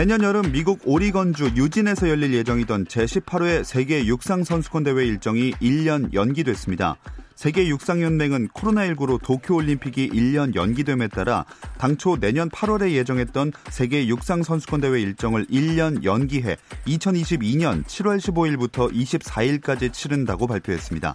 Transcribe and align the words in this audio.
내년 0.00 0.22
여름 0.22 0.50
미국 0.50 0.80
오리건주 0.86 1.52
유진에서 1.56 2.08
열릴 2.08 2.32
예정이던 2.32 2.86
제18회 2.86 3.62
세계 3.64 4.06
육상 4.06 4.44
선수권 4.44 4.82
대회 4.84 5.04
일정이 5.04 5.50
1년 5.60 6.14
연기됐습니다. 6.14 6.96
세계 7.34 7.68
육상 7.68 8.00
연맹은 8.00 8.48
코로나19로 8.48 9.22
도쿄 9.22 9.56
올림픽이 9.56 10.08
1년 10.08 10.54
연기됨에 10.54 11.08
따라 11.08 11.44
당초 11.76 12.16
내년 12.18 12.48
8월에 12.48 12.92
예정했던 12.92 13.52
세계 13.68 14.06
육상 14.06 14.42
선수권 14.42 14.80
대회 14.80 15.02
일정을 15.02 15.44
1년 15.48 16.02
연기해 16.02 16.56
2022년 16.86 17.84
7월 17.84 18.18
15일부터 18.20 18.90
24일까지 18.94 19.92
치른다고 19.92 20.46
발표했습니다. 20.46 21.14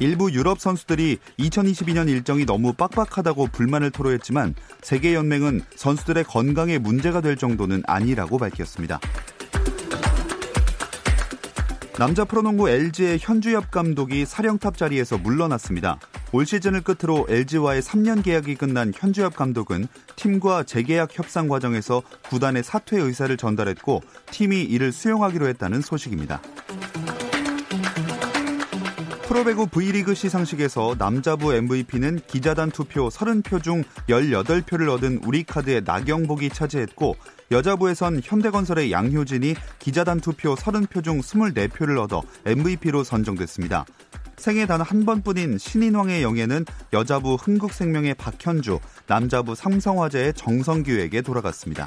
일부 0.00 0.32
유럽 0.32 0.60
선수들이 0.60 1.18
2022년 1.38 2.08
일정이 2.08 2.46
너무 2.46 2.72
빡빡하다고 2.72 3.48
불만을 3.48 3.90
토로했지만 3.90 4.54
세계 4.82 5.14
연맹은 5.14 5.62
선수들의 5.74 6.24
건강에 6.24 6.78
문제가 6.78 7.20
될 7.20 7.36
정도는 7.36 7.82
아니라고 7.86 8.38
밝혔습니다. 8.38 9.00
남자 11.98 12.24
프로농구 12.24 12.68
LG의 12.68 13.18
현주엽 13.20 13.72
감독이 13.72 14.24
사령탑 14.24 14.76
자리에서 14.76 15.18
물러났습니다. 15.18 15.98
올 16.30 16.46
시즌을 16.46 16.82
끝으로 16.82 17.26
LG와의 17.28 17.82
3년 17.82 18.22
계약이 18.22 18.54
끝난 18.54 18.92
현주엽 18.94 19.34
감독은 19.34 19.88
팀과 20.14 20.62
재계약 20.62 21.18
협상 21.18 21.48
과정에서 21.48 22.02
구단의 22.28 22.62
사퇴 22.62 23.00
의사를 23.00 23.36
전달했고 23.36 24.02
팀이 24.30 24.62
이를 24.62 24.92
수용하기로 24.92 25.48
했다는 25.48 25.80
소식입니다. 25.80 26.40
프로배구 29.28 29.66
V리그 29.66 30.14
시상식에서 30.14 30.96
남자부 30.98 31.52
MVP는 31.52 32.20
기자단 32.26 32.70
투표 32.70 33.10
30표 33.10 33.62
중 33.62 33.84
18표를 34.08 34.88
얻은 34.88 35.20
우리카드의 35.22 35.82
나경복이 35.84 36.48
차지했고 36.48 37.14
여자부에선 37.50 38.22
현대건설의 38.24 38.90
양효진이 38.90 39.54
기자단 39.80 40.20
투표 40.20 40.54
30표 40.54 41.04
중 41.04 41.20
24표를 41.20 42.02
얻어 42.02 42.22
MVP로 42.46 43.04
선정됐습니다. 43.04 43.84
생애 44.38 44.64
단 44.64 44.80
한 44.80 45.04
번뿐인 45.04 45.58
신인왕의 45.58 46.22
영예는 46.22 46.64
여자부 46.94 47.34
흥국생명의 47.34 48.14
박현주, 48.14 48.78
남자부 49.08 49.54
삼성화재의 49.54 50.32
정성규에게 50.34 51.20
돌아갔습니다. 51.20 51.86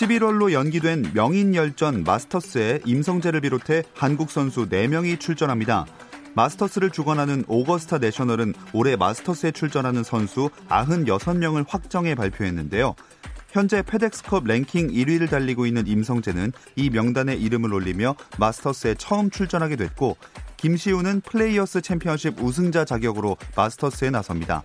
11월로 0.00 0.52
연기된 0.52 1.10
명인열전 1.12 2.04
마스터스에 2.04 2.80
임성재를 2.86 3.42
비롯해 3.42 3.82
한국 3.94 4.30
선수 4.30 4.66
4명이 4.66 5.20
출전합니다. 5.20 5.84
마스터스를 6.34 6.88
주관하는 6.88 7.44
오거스타 7.46 7.98
내셔널은 7.98 8.54
올해 8.72 8.96
마스터스에 8.96 9.50
출전하는 9.50 10.02
선수 10.02 10.48
96명을 10.70 11.66
확정해 11.68 12.14
발표했는데요. 12.14 12.94
현재 13.50 13.82
페덱스컵 13.82 14.46
랭킹 14.46 14.88
1위를 14.88 15.28
달리고 15.28 15.66
있는 15.66 15.86
임성재는 15.86 16.52
이 16.76 16.88
명단에 16.88 17.34
이름을 17.34 17.74
올리며 17.74 18.14
마스터스에 18.38 18.94
처음 18.94 19.28
출전하게 19.28 19.76
됐고 19.76 20.16
김시우는 20.56 21.20
플레이어스 21.22 21.82
챔피언십 21.82 22.40
우승자 22.40 22.86
자격으로 22.86 23.36
마스터스에 23.54 24.08
나섭니다. 24.08 24.62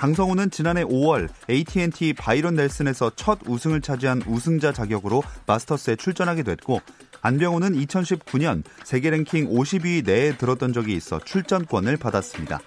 강성호는 0.00 0.50
지난해 0.50 0.82
5월 0.82 1.28
AT&T 1.50 2.14
바이런 2.14 2.54
넬슨에서 2.54 3.12
첫 3.16 3.38
우승을 3.46 3.82
차지한 3.82 4.22
우승자 4.26 4.72
자격으로 4.72 5.22
마스터스에 5.44 5.96
출전하게 5.96 6.42
됐고 6.42 6.80
안병호는 7.20 7.74
2019년 7.74 8.62
세계 8.82 9.10
랭킹 9.10 9.50
50위 9.50 10.06
내에 10.06 10.38
들었던 10.38 10.72
적이 10.72 10.94
있어 10.94 11.18
출전권을 11.18 11.98
받았습니다. 11.98 12.60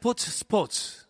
스포츠 0.00 0.30
스포츠. 0.30 1.00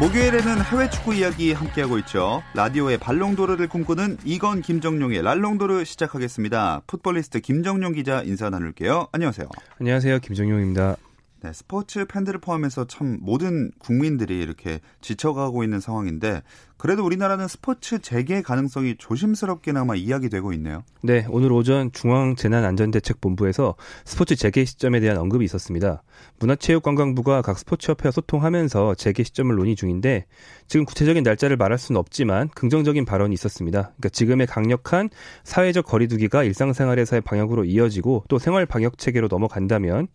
목요일에는 0.00 0.62
해외 0.64 0.90
축구 0.90 1.14
이야기 1.14 1.52
함께하고 1.52 1.98
있죠. 1.98 2.42
라디오의 2.54 2.98
발롱도르를 2.98 3.68
꿈꾸는 3.68 4.18
이건 4.24 4.62
김정용의 4.62 5.22
랄롱도르 5.22 5.84
시작하겠습니다. 5.84 6.82
풋볼리스트 6.88 7.38
김정용 7.38 7.92
기자 7.92 8.22
인사 8.22 8.50
나눌게요. 8.50 9.10
안녕하세요. 9.12 9.48
안녕하세요. 9.78 10.18
김정용입니다. 10.18 10.96
네, 11.40 11.52
스포츠 11.52 12.04
팬들을 12.04 12.40
포함해서 12.40 12.88
참 12.88 13.18
모든 13.20 13.70
국민들이 13.78 14.40
이렇게 14.40 14.80
지쳐가고 15.00 15.62
있는 15.62 15.78
상황인데 15.78 16.42
그래도 16.78 17.04
우리나라는 17.04 17.48
스포츠 17.48 18.00
재개 18.00 18.40
가능성이 18.40 18.94
조심스럽게나마 18.96 19.96
이야기되고 19.96 20.52
있네요. 20.54 20.84
네, 21.02 21.26
오늘 21.28 21.52
오전 21.52 21.90
중앙재난안전대책본부에서 21.90 23.74
스포츠 24.04 24.36
재개 24.36 24.64
시점에 24.64 25.00
대한 25.00 25.18
언급이 25.18 25.44
있었습니다. 25.44 26.04
문화체육관광부가 26.38 27.42
각 27.42 27.58
스포츠협회와 27.58 28.12
소통하면서 28.12 28.94
재개 28.94 29.24
시점을 29.24 29.54
논의 29.56 29.74
중인데 29.74 30.26
지금 30.68 30.86
구체적인 30.86 31.24
날짜를 31.24 31.56
말할 31.56 31.78
수는 31.78 31.98
없지만 31.98 32.48
긍정적인 32.50 33.04
발언이 33.04 33.34
있었습니다. 33.34 33.82
그러니까 33.96 34.08
지금의 34.10 34.46
강력한 34.46 35.10
사회적 35.42 35.84
거리두기가 35.84 36.44
일상생활에서의 36.44 37.22
방역으로 37.22 37.64
이어지고 37.64 38.24
또 38.28 38.38
생활 38.38 38.66
방역 38.66 38.98
체계로 38.98 39.26
넘어간다면 39.28 40.06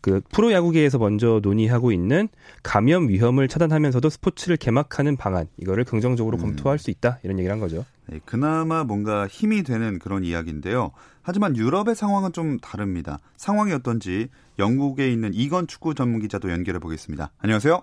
그 0.00 0.20
프로야구계에서 0.32 0.98
먼저 0.98 1.40
논의하고 1.42 1.92
있는 1.92 2.28
감염 2.62 3.08
위험을 3.08 3.48
차단하면서도 3.48 4.08
스포츠를 4.08 4.56
개막하는 4.56 5.16
방안 5.16 5.46
이거를 5.58 5.84
긍정 5.84 6.09
적으로 6.16 6.36
음. 6.38 6.42
검토할 6.42 6.78
수 6.78 6.90
있다 6.90 7.18
이런 7.22 7.38
얘기를 7.38 7.52
한 7.52 7.60
거죠. 7.60 7.84
네, 8.06 8.20
그나마 8.24 8.84
뭔가 8.84 9.26
힘이 9.26 9.62
되는 9.62 9.98
그런 9.98 10.24
이야기인데요. 10.24 10.92
하지만 11.22 11.56
유럽의 11.56 11.94
상황은 11.94 12.32
좀 12.32 12.58
다릅니다. 12.58 13.18
상황이 13.36 13.72
어떤지 13.72 14.28
영국에 14.58 15.08
있는 15.10 15.30
이건 15.34 15.66
축구 15.66 15.94
전문 15.94 16.20
기자도 16.20 16.50
연결해 16.50 16.78
보겠습니다. 16.78 17.30
안녕하세요. 17.38 17.82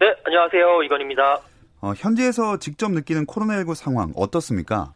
네, 0.00 0.14
안녕하세요. 0.24 0.82
이건입니다. 0.84 1.40
어, 1.80 1.92
현지에서 1.96 2.58
직접 2.58 2.90
느끼는 2.92 3.26
코로나19 3.26 3.74
상황 3.74 4.12
어떻습니까? 4.16 4.92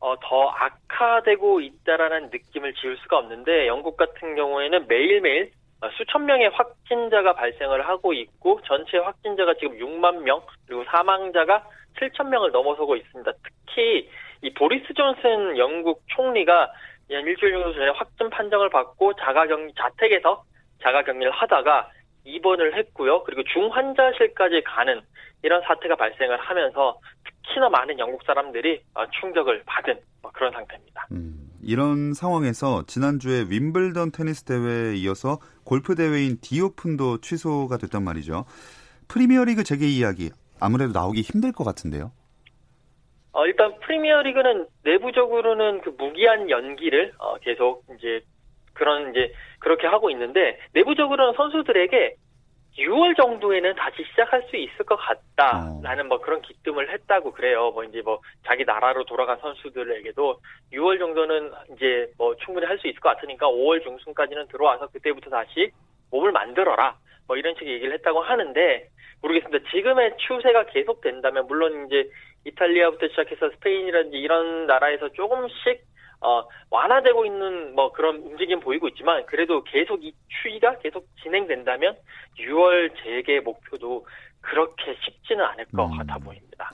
어, 0.00 0.14
더 0.20 0.48
악화되고 0.50 1.60
있다라는 1.60 2.30
느낌을 2.30 2.74
지울 2.74 2.96
수가 2.98 3.18
없는데 3.18 3.66
영국 3.66 3.96
같은 3.96 4.34
경우에는 4.36 4.86
매일매일 4.86 5.50
수천 5.90 6.26
명의 6.26 6.48
확진자가 6.48 7.34
발생을 7.34 7.86
하고 7.88 8.12
있고 8.12 8.60
전체 8.64 8.98
확진자가 8.98 9.54
지금 9.54 9.78
6만 9.78 10.22
명 10.22 10.42
그리고 10.66 10.84
사망자가 10.84 11.64
7천 11.98 12.28
명을 12.28 12.50
넘어서고 12.52 12.96
있습니다. 12.96 13.32
특히 13.66 14.08
이 14.42 14.52
보리스 14.52 14.92
존슨 14.94 15.56
영국 15.58 16.02
총리가 16.08 16.72
한 17.10 17.26
일주일 17.26 17.52
정도 17.52 17.74
전에 17.74 17.90
확진 17.90 18.30
판정을 18.30 18.70
받고 18.70 19.14
자가격리 19.14 19.74
자택에서 19.74 20.42
자가격리를 20.82 21.30
하다가 21.30 21.90
입원을 22.24 22.76
했고요. 22.76 23.22
그리고 23.24 23.42
중환자실까지 23.44 24.62
가는 24.62 25.00
이런 25.42 25.60
사태가 25.62 25.96
발생을 25.96 26.38
하면서 26.38 26.98
특히나 27.24 27.68
많은 27.68 27.98
영국 27.98 28.22
사람들이 28.24 28.82
어, 28.94 29.04
충격을 29.20 29.62
받은 29.66 30.00
뭐 30.22 30.30
그런 30.32 30.52
상태입니다. 30.52 31.06
음, 31.12 31.43
이런 31.66 32.14
상황에서 32.14 32.84
지난주에 32.86 33.46
윈블던 33.48 34.12
테니스 34.12 34.44
대회에 34.44 34.96
이어서 34.96 35.38
골프 35.64 35.94
대회인 35.94 36.38
디오픈도 36.40 37.20
취소가 37.20 37.78
됐단 37.78 38.02
말이죠. 38.02 38.44
프리미어리그 39.08 39.64
재개 39.64 39.86
이야기 39.86 40.30
아무래도 40.60 40.92
나오기 40.92 41.22
힘들 41.22 41.52
것 41.52 41.64
같은데요. 41.64 42.12
어, 43.32 43.46
일단 43.46 43.74
프리미어리그는 43.80 44.66
내부적으로는 44.84 45.80
그 45.80 45.94
무기한 45.98 46.48
연기를 46.50 47.12
어, 47.18 47.36
계속 47.38 47.84
이제 47.96 48.22
그런 48.74 49.10
이제 49.10 49.32
그렇게 49.58 49.86
하고 49.86 50.10
있는데 50.10 50.58
내부적으로는 50.72 51.34
선수들에게 51.36 52.16
6월 52.78 53.16
정도에는 53.16 53.74
다시 53.76 54.04
시작할 54.10 54.42
수 54.50 54.56
있을 54.56 54.84
것 54.84 54.96
같다라는 54.96 56.08
뭐 56.08 56.20
그런 56.20 56.42
기뜸을 56.42 56.90
했다고 56.90 57.32
그래요. 57.32 57.70
뭐 57.70 57.84
이제 57.84 58.02
뭐 58.02 58.20
자기 58.46 58.64
나라로 58.64 59.04
돌아간 59.04 59.38
선수들에게도 59.38 60.40
6월 60.72 60.98
정도는 60.98 61.52
이제 61.74 62.10
뭐 62.18 62.34
충분히 62.36 62.66
할 62.66 62.78
수 62.78 62.88
있을 62.88 62.98
것 63.00 63.10
같으니까 63.10 63.46
5월 63.46 63.82
중순까지는 63.82 64.48
들어와서 64.48 64.88
그때부터 64.88 65.30
다시 65.30 65.70
몸을 66.10 66.32
만들어라. 66.32 66.96
뭐 67.26 67.36
이런 67.36 67.54
식의 67.54 67.74
얘기를 67.74 67.94
했다고 67.94 68.20
하는데 68.20 68.88
모르겠습니다. 69.22 69.70
지금의 69.70 70.16
추세가 70.18 70.64
계속된다면 70.66 71.46
물론 71.46 71.86
이제 71.86 72.10
이탈리아부터 72.44 73.08
시작해서 73.08 73.50
스페인이라든지 73.50 74.18
이런 74.18 74.66
나라에서 74.66 75.10
조금씩 75.10 75.80
어, 76.24 76.48
완화되고 76.70 77.26
있는 77.26 77.74
뭐 77.74 77.92
그런 77.92 78.16
움직임 78.16 78.58
보이고 78.58 78.88
있지만 78.88 79.26
그래도 79.26 79.62
계속 79.62 80.02
이 80.02 80.14
추이가 80.28 80.78
계속 80.78 81.06
진행된다면 81.22 81.96
6월 82.38 82.90
재개 83.02 83.40
목표도 83.40 84.06
그렇게 84.40 84.96
쉽지는 85.04 85.44
않을 85.44 85.66
것 85.66 85.84
음. 85.84 85.98
같아 85.98 86.18
보입니다. 86.18 86.70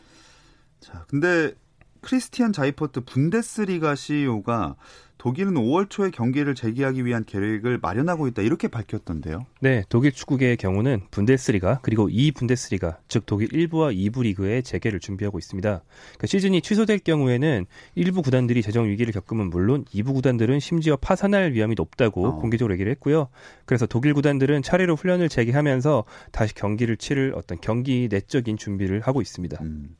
자, 0.79 1.05
근데 1.09 1.53
크리스티안 2.01 2.53
자이퍼트 2.53 3.03
분데스리가 3.03 3.95
CEO가 3.95 4.77
독일은 5.21 5.53
5월 5.53 5.91
초에 5.91 6.09
경기를 6.09 6.55
재개하기 6.55 7.05
위한 7.05 7.25
계획을 7.27 7.79
마련하고 7.83 8.27
있다 8.29 8.41
이렇게 8.41 8.69
밝혔던데요. 8.69 9.45
네, 9.61 9.85
독일 9.91 10.13
축구계의 10.13 10.57
경우는 10.57 11.03
분데스리가 11.11 11.81
그리고 11.83 12.09
2 12.11 12.33
분데스리가 12.33 13.01
즉 13.07 13.25
독일 13.27 13.51
1부와 13.51 13.95
2부 13.95 14.23
리그의 14.23 14.63
재개를 14.63 14.99
준비하고 14.99 15.39
있습니다. 15.39 15.69
그러니까 15.69 16.27
시즌이 16.27 16.63
취소될 16.63 17.01
경우에는 17.01 17.67
일부 17.97 18.23
구단들이 18.23 18.63
재정 18.63 18.89
위기를 18.89 19.13
겪으면 19.13 19.51
물론 19.51 19.85
2부 19.93 20.15
구단들은 20.15 20.59
심지어 20.59 20.97
파산할 20.97 21.53
위험이 21.53 21.75
높다고 21.77 22.27
어. 22.27 22.37
공개적으로 22.37 22.73
얘기를 22.73 22.91
했고요. 22.93 23.29
그래서 23.67 23.85
독일 23.85 24.15
구단들은 24.15 24.63
차례로 24.63 24.97
훈련을 24.97 25.29
재개하면서 25.29 26.05
다시 26.33 26.55
경기를 26.55 26.97
치를 26.97 27.35
어떤 27.37 27.61
경기 27.61 28.09
내적인 28.11 28.57
준비를 28.57 29.03
하고 29.03 29.21
있습니다. 29.21 29.59
음. 29.61 29.97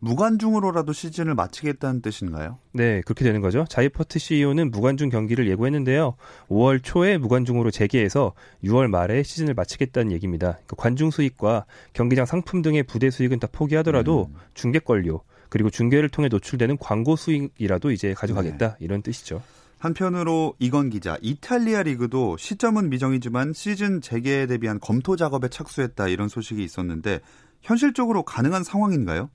무관중으로라도 0.00 0.92
시즌을 0.92 1.34
마치겠다는 1.34 2.02
뜻인가요? 2.02 2.58
네, 2.72 3.02
그렇게 3.02 3.24
되는 3.24 3.40
거죠. 3.40 3.64
자이퍼트 3.68 4.18
CEO는 4.18 4.70
무관중 4.70 5.10
경기를 5.10 5.48
예고했는데요. 5.48 6.16
5월 6.48 6.80
초에 6.82 7.18
무관중으로 7.18 7.70
재개해서 7.70 8.32
6월 8.64 8.88
말에 8.88 9.22
시즌을 9.22 9.54
마치겠다는 9.54 10.12
얘기입니다. 10.12 10.52
그러니까 10.52 10.76
관중 10.76 11.10
수익과 11.10 11.66
경기장 11.92 12.26
상품 12.26 12.62
등의 12.62 12.82
부대 12.84 13.10
수익은 13.10 13.38
다 13.38 13.48
포기하더라도 13.52 14.28
음. 14.30 14.36
중계 14.54 14.78
권료 14.78 15.22
그리고 15.48 15.68
중계를 15.68 16.08
통해 16.08 16.28
노출되는 16.28 16.78
광고 16.78 17.16
수익이라도 17.16 17.90
이제 17.90 18.14
가져가겠다 18.14 18.68
네. 18.70 18.76
이런 18.80 19.02
뜻이죠. 19.02 19.42
한편으로 19.78 20.54
이건 20.58 20.90
기자, 20.90 21.16
이탈리아 21.22 21.82
리그도 21.82 22.36
시점은 22.36 22.90
미정이지만 22.90 23.54
시즌 23.54 24.00
재개에 24.02 24.46
대비한 24.46 24.78
검토 24.78 25.16
작업에 25.16 25.48
착수했다 25.48 26.08
이런 26.08 26.28
소식이 26.28 26.62
있었는데 26.62 27.20
현실적으로 27.62 28.22
가능한 28.22 28.62
상황인가요? 28.62 29.30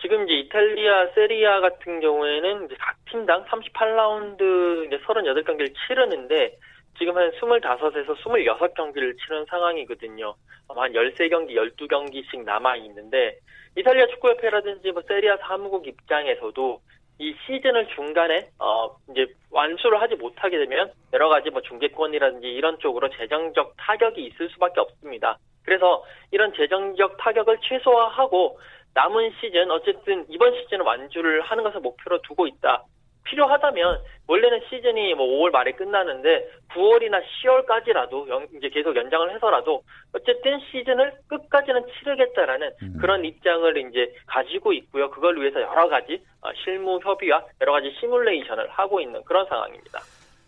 지금 0.00 0.24
이제 0.24 0.34
이탈리아 0.34 1.08
세리아 1.14 1.60
같은 1.60 2.00
경우에는 2.00 2.68
각 2.78 2.96
팀당 3.10 3.44
38라운드 3.44 4.86
이제 4.86 4.98
38경기를 4.98 5.72
치르는데 5.74 6.56
지금 6.98 7.16
한 7.16 7.30
25에서 7.32 8.16
26경기를 8.16 9.18
치른 9.18 9.44
상황이거든요. 9.48 10.34
한 10.68 10.92
13경기, 10.92 11.54
12경기씩 11.54 12.44
남아 12.44 12.76
있는데 12.76 13.38
이탈리아 13.76 14.06
축구협회라든지 14.06 14.92
뭐 14.92 15.02
세리아 15.06 15.36
사무국 15.38 15.86
입장에서도 15.86 16.80
이 17.18 17.34
시즌을 17.46 17.88
중간에 17.94 18.50
어 18.58 18.94
이제 19.10 19.26
완수를 19.50 20.00
하지 20.00 20.16
못하게 20.16 20.58
되면 20.58 20.92
여러 21.14 21.28
가지 21.28 21.48
뭐 21.50 21.62
중계권이라든지 21.62 22.46
이런 22.46 22.78
쪽으로 22.78 23.08
재정적 23.10 23.74
타격이 23.78 24.22
있을 24.22 24.50
수밖에 24.50 24.80
없습니다. 24.80 25.38
그래서 25.64 26.04
이런 26.30 26.52
재정적 26.54 27.16
타격을 27.16 27.58
최소화하고 27.62 28.58
남은 28.96 29.30
시즌 29.38 29.70
어쨌든 29.70 30.24
이번 30.30 30.54
시즌은 30.54 30.82
완주를 30.82 31.42
하는 31.42 31.62
것을 31.62 31.80
목표로 31.80 32.22
두고 32.22 32.46
있다. 32.46 32.82
필요하다면 33.24 34.00
원래는 34.26 34.60
시즌이 34.70 35.14
뭐 35.14 35.26
5월 35.26 35.50
말에 35.50 35.72
끝나는데 35.72 36.48
9월이나 36.72 37.20
10월까지라도 37.42 38.28
연, 38.28 38.46
이제 38.56 38.70
계속 38.70 38.96
연장을 38.96 39.34
해서라도 39.34 39.82
어쨌든 40.14 40.58
시즌을 40.70 41.12
끝까지는 41.28 41.84
치르겠다라는 41.98 42.70
음. 42.82 42.96
그런 42.98 43.24
입장을 43.24 43.76
이제 43.76 44.14
가지고 44.26 44.72
있고요. 44.72 45.10
그걸 45.10 45.38
위해서 45.38 45.60
여러 45.60 45.88
가지 45.88 46.22
어, 46.40 46.50
실무 46.64 46.98
협의와 47.02 47.44
여러 47.60 47.72
가지 47.72 47.94
시뮬레이션을 48.00 48.70
하고 48.70 49.00
있는 49.00 49.22
그런 49.24 49.44
상황입니다. 49.46 50.00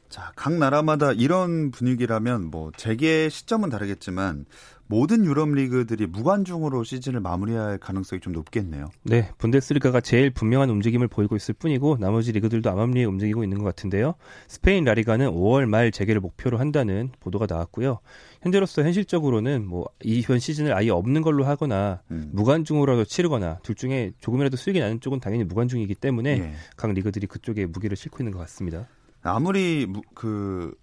자, 0.08 0.32
각 0.37 0.55
나라마다 0.55 1.12
이런 1.12 1.70
분위기라면 1.70 2.46
뭐 2.50 2.70
재개 2.76 3.28
시점은 3.28 3.69
다르겠지만 3.69 4.46
모든 4.88 5.26
유럽 5.26 5.50
리그들이 5.50 6.06
무관중으로 6.06 6.82
시즌을 6.82 7.20
마무리할 7.20 7.76
가능성이 7.76 8.20
좀 8.20 8.32
높겠네요. 8.32 8.88
네, 9.02 9.31
분데스리가가 9.37 10.00
제일 10.00 10.31
분명한 10.31 10.70
움직임을 10.70 11.08
보이고 11.08 11.37
있을 11.37 11.55
뿐이고 11.55 11.99
나머지 12.00 12.32
리그들도 12.32 12.70
암암리에 12.70 13.05
움직이고 13.05 13.44
있는 13.44 13.58
것 13.58 13.64
같은데요. 13.64 14.14
스페인 14.46 14.84
라리가는 14.84 15.31
5월 15.31 15.66
말 15.66 15.90
재개를 15.90 16.22
목표로 16.22 16.58
한다는 16.58 17.10
보도가 17.20 17.46
나왔고요. 17.49 18.00
현재로서 18.40 18.82
현실적으로는 18.82 19.66
뭐 19.66 19.87
이번 20.02 20.38
시즌을 20.38 20.75
아예 20.75 20.88
없는 20.88 21.20
걸로 21.20 21.44
하거나 21.44 22.00
음. 22.10 22.31
무관중으로라도 22.32 23.05
치르거나 23.05 23.58
둘 23.62 23.75
중에 23.75 24.12
조금이라도 24.20 24.56
수익이 24.56 24.81
나는 24.81 25.00
쪽은 25.00 25.20
당연히 25.20 25.44
무관중이기 25.44 25.96
때문에 25.96 26.31
예. 26.31 26.52
각 26.76 26.93
리그들이 26.93 27.26
그쪽에 27.26 27.66
무게를 27.66 27.94
싣고 27.94 28.22
있는 28.22 28.32
것 28.32 28.38
같습니다. 28.38 28.88
아무리 29.23 29.87
그 30.15 30.75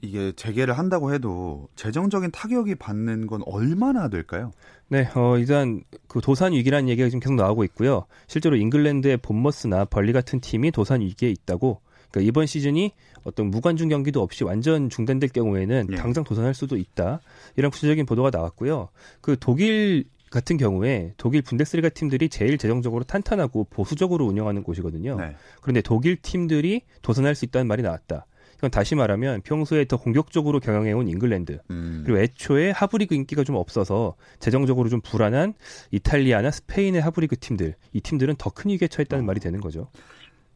이게 0.00 0.32
재개를 0.32 0.76
한다고 0.76 1.14
해도 1.14 1.68
재정적인 1.76 2.32
타격이 2.32 2.74
받는 2.74 3.28
건 3.28 3.42
얼마나 3.46 4.08
될까요? 4.08 4.50
네, 4.88 5.08
어, 5.14 5.38
일단 5.38 5.82
그 6.08 6.20
도산 6.20 6.52
위기라는 6.52 6.88
얘기가 6.88 7.08
지금 7.08 7.20
계속 7.20 7.34
나오고 7.34 7.64
있고요. 7.64 8.06
실제로 8.26 8.56
잉글랜드의 8.56 9.18
본머스나 9.18 9.84
벌리 9.86 10.12
같은 10.12 10.40
팀이 10.40 10.72
도산 10.72 11.00
위기에 11.00 11.30
있다고. 11.30 11.80
그러니까 12.10 12.28
이번 12.28 12.46
시즌이 12.46 12.92
어떤 13.24 13.46
무관중 13.46 13.88
경기도 13.88 14.22
없이 14.22 14.44
완전 14.44 14.90
중단될 14.90 15.30
경우에는 15.30 15.86
예. 15.92 15.96
당장 15.96 16.24
도산할 16.24 16.52
수도 16.52 16.76
있다. 16.76 17.20
이런 17.56 17.70
구체적인 17.70 18.04
보도가 18.04 18.30
나왔고요. 18.30 18.88
그 19.20 19.36
독일 19.38 20.04
같은 20.32 20.56
경우에 20.56 21.12
독일 21.18 21.42
분데스리가 21.42 21.90
팀들이 21.90 22.28
제일 22.30 22.56
재정적으로 22.56 23.04
탄탄하고 23.04 23.64
보수적으로 23.64 24.24
운영하는 24.26 24.62
곳이거든요. 24.62 25.16
네. 25.16 25.36
그런데 25.60 25.82
독일 25.82 26.16
팀들이 26.16 26.82
도산할 27.02 27.34
수 27.34 27.44
있다는 27.44 27.66
말이 27.68 27.82
나왔다. 27.82 28.26
그건 28.54 28.70
다시 28.70 28.94
말하면 28.94 29.42
평소에 29.42 29.84
더 29.86 29.96
공격적으로 29.96 30.60
경영해온 30.60 31.08
잉글랜드 31.08 31.60
음. 31.70 32.02
그리고 32.06 32.20
애초에 32.20 32.70
하브리그 32.70 33.14
인기가 33.14 33.44
좀 33.44 33.56
없어서 33.56 34.14
재정적으로 34.38 34.88
좀 34.88 35.00
불안한 35.00 35.54
이탈리아나 35.90 36.50
스페인의 36.50 37.02
하브리그 37.02 37.38
팀들 37.38 37.74
이 37.92 38.00
팀들은 38.00 38.36
더 38.38 38.50
큰 38.50 38.70
위기에 38.70 38.88
처했다는 38.88 39.24
어. 39.24 39.26
말이 39.26 39.40
되는 39.40 39.60
거죠. 39.60 39.88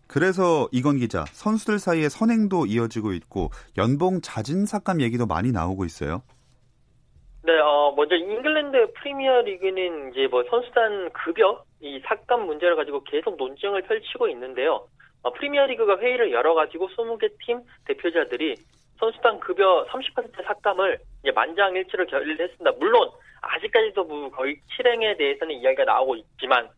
그래서 0.07 0.69
이건 0.71 0.99
기자 0.99 1.25
선수들 1.33 1.81
사이에 1.81 2.09
선행도 2.09 2.67
이어지고 2.67 3.13
있고 3.13 3.51
연봉 3.77 4.21
자진 4.23 4.65
삭감 4.65 5.01
얘기도 5.03 5.27
많이 5.27 5.51
나오고 5.51 5.85
있어요. 5.85 6.23
네, 7.47 7.61
어, 7.61 7.95
먼저 7.97 8.17
잉글랜드 8.17 8.93
프리미어 8.95 9.43
리그는 9.43 10.11
이제 10.11 10.27
뭐 10.27 10.43
선수단 10.51 11.11
급여 11.13 11.63
이 11.81 12.01
삭감 12.01 12.45
문제를 12.45 12.75
가지고 12.75 13.05
계속 13.05 13.37
논쟁을 13.37 13.83
펼치고 13.83 14.27
있는데요. 14.31 14.89
어, 15.23 15.33
프리미어 15.33 15.67
리그가 15.67 16.01
회의를 16.01 16.33
열어가지고 16.33 16.89
20개 16.89 17.31
팀 17.47 17.61
대표자들이 17.85 18.57
선수단 18.99 19.39
급여 19.39 19.87
30% 19.91 20.45
삭감을 20.45 20.99
이제 21.23 21.31
만장일치로 21.31 22.07
결의했습니다. 22.07 22.73
물론 22.81 23.13
아직까지도 23.43 24.03
뭐 24.03 24.29
거의 24.31 24.57
실행에 24.75 25.17
대해서는 25.17 25.55
이야기가 25.55 25.85
나오고 25.85 26.17
있지만 26.17 26.69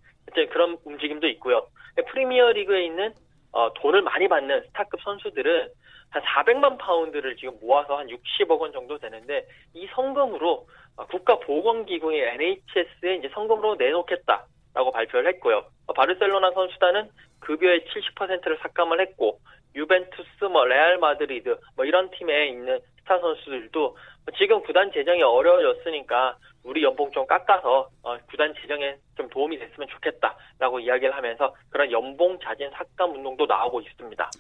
그런 0.51 0.77
움직임도 0.85 1.29
있고요. 1.29 1.67
프리미어 2.11 2.53
리그에 2.53 2.85
있는 2.85 3.15
어, 3.53 3.73
돈을 3.73 4.03
많이 4.03 4.29
받는 4.29 4.65
스타급 4.67 5.01
선수들은 5.01 5.69
한 6.11 6.23
400만 6.23 6.79
파운드를 6.79 7.37
지금 7.37 7.59
모아서 7.61 7.99
한 7.99 8.07
60억 8.07 8.59
원 8.61 8.73
정도 8.73 8.99
되는데 8.99 9.47
이 9.75 9.87
성금으로 9.95 10.67
어, 10.97 11.07
국가보건기구인 11.07 12.23
NHS에 12.25 13.17
이제 13.17 13.29
성금으로 13.33 13.77
내놓겠다라고 13.77 14.91
발표를 14.93 15.29
했고요. 15.35 15.65
어, 15.87 15.93
바르셀로나 15.93 16.53
선수단은 16.53 17.11
급여의 17.41 17.85
70%를 17.87 18.59
삭감을 18.63 19.01
했고 19.01 19.39
유벤투스, 19.75 20.45
뭐 20.51 20.65
레알 20.65 20.99
마드리드 20.99 21.57
뭐 21.77 21.85
이런 21.85 22.11
팀에 22.11 22.49
있는 22.49 22.81
스타 22.99 23.19
선수들도 23.21 23.97
지금 24.37 24.63
구단 24.63 24.93
재정이 24.93 25.23
어려워졌으니까 25.23 26.37
우리 26.65 26.83
연봉 26.83 27.11
좀 27.13 27.27
깎아서 27.27 27.89
어, 28.03 28.19
구단 28.31 28.55
재정에 28.61 28.97
좀 29.17 29.29
도움이 29.29 29.59
됐으면 29.59 29.89
좋겠다라고 29.89 30.81
이야기를 30.81 31.15
하면서 31.15 31.55
그런 31.71 31.91
연봉 31.93 32.39
자진 32.41 32.71
삭감 32.71 33.15
운동도 33.15 33.47
나오고 33.47 33.81
있습니다. 33.81 34.31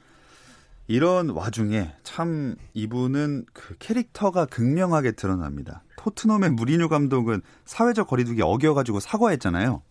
이런 0.88 1.28
와중에 1.30 1.88
참 2.02 2.54
이분은 2.74 3.44
그 3.52 3.76
캐릭터가 3.78 4.46
극명하게 4.46 5.12
드러납니다. 5.12 5.82
토트넘의 5.98 6.50
무리뉴 6.50 6.88
감독은 6.88 7.42
사회적 7.64 8.08
거리두기 8.08 8.40
어겨가지고 8.42 8.98
사과했잖아요. 9.00 9.82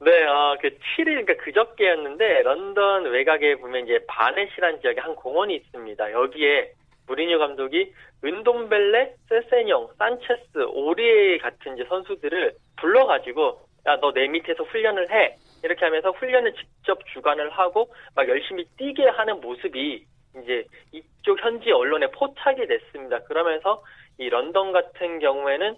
네, 0.00 0.24
어, 0.24 0.56
그 0.60 0.70
7일, 0.70 1.04
그러니까 1.24 1.34
그저께였는데, 1.44 2.42
런던 2.42 3.04
외곽에 3.04 3.54
보면 3.56 3.84
이제 3.84 4.04
바넷이라는 4.08 4.80
지역에 4.80 5.00
한 5.00 5.14
공원이 5.14 5.54
있습니다. 5.54 6.10
여기에 6.10 6.72
무리뉴 7.06 7.38
감독이 7.38 7.92
은돔벨레, 8.24 9.14
세세뇽, 9.28 9.94
산체스, 9.98 10.58
오리에 10.72 11.38
같은 11.38 11.74
이제 11.74 11.84
선수들을 11.88 12.54
불러가지고, 12.80 13.60
야, 13.86 13.96
너 14.00 14.10
내 14.12 14.26
밑에서 14.26 14.64
훈련을 14.64 15.08
해. 15.12 15.36
이렇게 15.62 15.84
하면서 15.84 16.10
훈련을 16.10 16.54
직접 16.54 16.98
주관을 17.12 17.50
하고, 17.50 17.92
막 18.14 18.28
열심히 18.28 18.64
뛰게 18.76 19.08
하는 19.08 19.40
모습이 19.40 20.04
이제 20.42 20.64
이쪽 20.92 21.42
현지 21.42 21.70
언론에 21.70 22.06
포착이 22.08 22.66
됐습니다. 22.66 23.20
그러면서 23.24 23.82
이 24.18 24.28
런던 24.28 24.72
같은 24.72 25.18
경우에는 25.18 25.76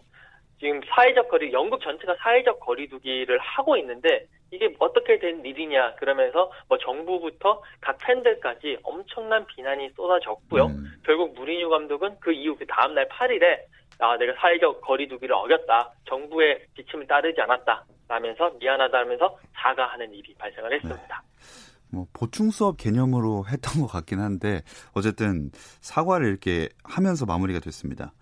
지금 0.60 0.80
사회적 0.88 1.28
거리, 1.28 1.52
영국 1.52 1.80
전체가 1.82 2.14
사회적 2.16 2.60
거리두기를 2.60 3.38
하고 3.38 3.76
있는데 3.76 4.26
이게 4.50 4.72
어떻게 4.78 5.18
된 5.18 5.44
일이냐 5.44 5.96
그러면서 5.96 6.50
뭐 6.68 6.78
정부부터 6.78 7.62
각 7.80 7.98
팬들까지 7.98 8.78
엄청난 8.84 9.44
비난이 9.46 9.90
쏟아졌고요. 9.96 10.66
음. 10.66 10.92
결국 11.04 11.34
무리뉴 11.34 11.68
감독은 11.68 12.20
그 12.20 12.32
이후 12.32 12.56
그 12.56 12.64
다음날 12.66 13.08
8일에 13.08 13.58
아 13.98 14.16
내가 14.16 14.32
사회적 14.34 14.80
거리두기를 14.80 15.34
어겼다. 15.34 15.92
정부의 16.08 16.64
지침을 16.76 17.06
따르지 17.06 17.40
않았다. 17.40 17.84
라면서 18.08 18.50
미안하다면서 18.58 19.38
사과하는 19.54 20.12
일이 20.12 20.34
발생을 20.34 20.74
했습니다. 20.74 21.22
네. 21.22 21.34
뭐 21.90 22.06
보충 22.12 22.50
수업 22.50 22.76
개념으로 22.76 23.46
했던 23.48 23.80
것 23.80 23.86
같긴 23.86 24.20
한데 24.20 24.62
어쨌든 24.92 25.50
사과를 25.80 26.26
이렇게 26.26 26.68
하면서 26.82 27.24
마무리가 27.24 27.60
됐습니다. 27.60 28.12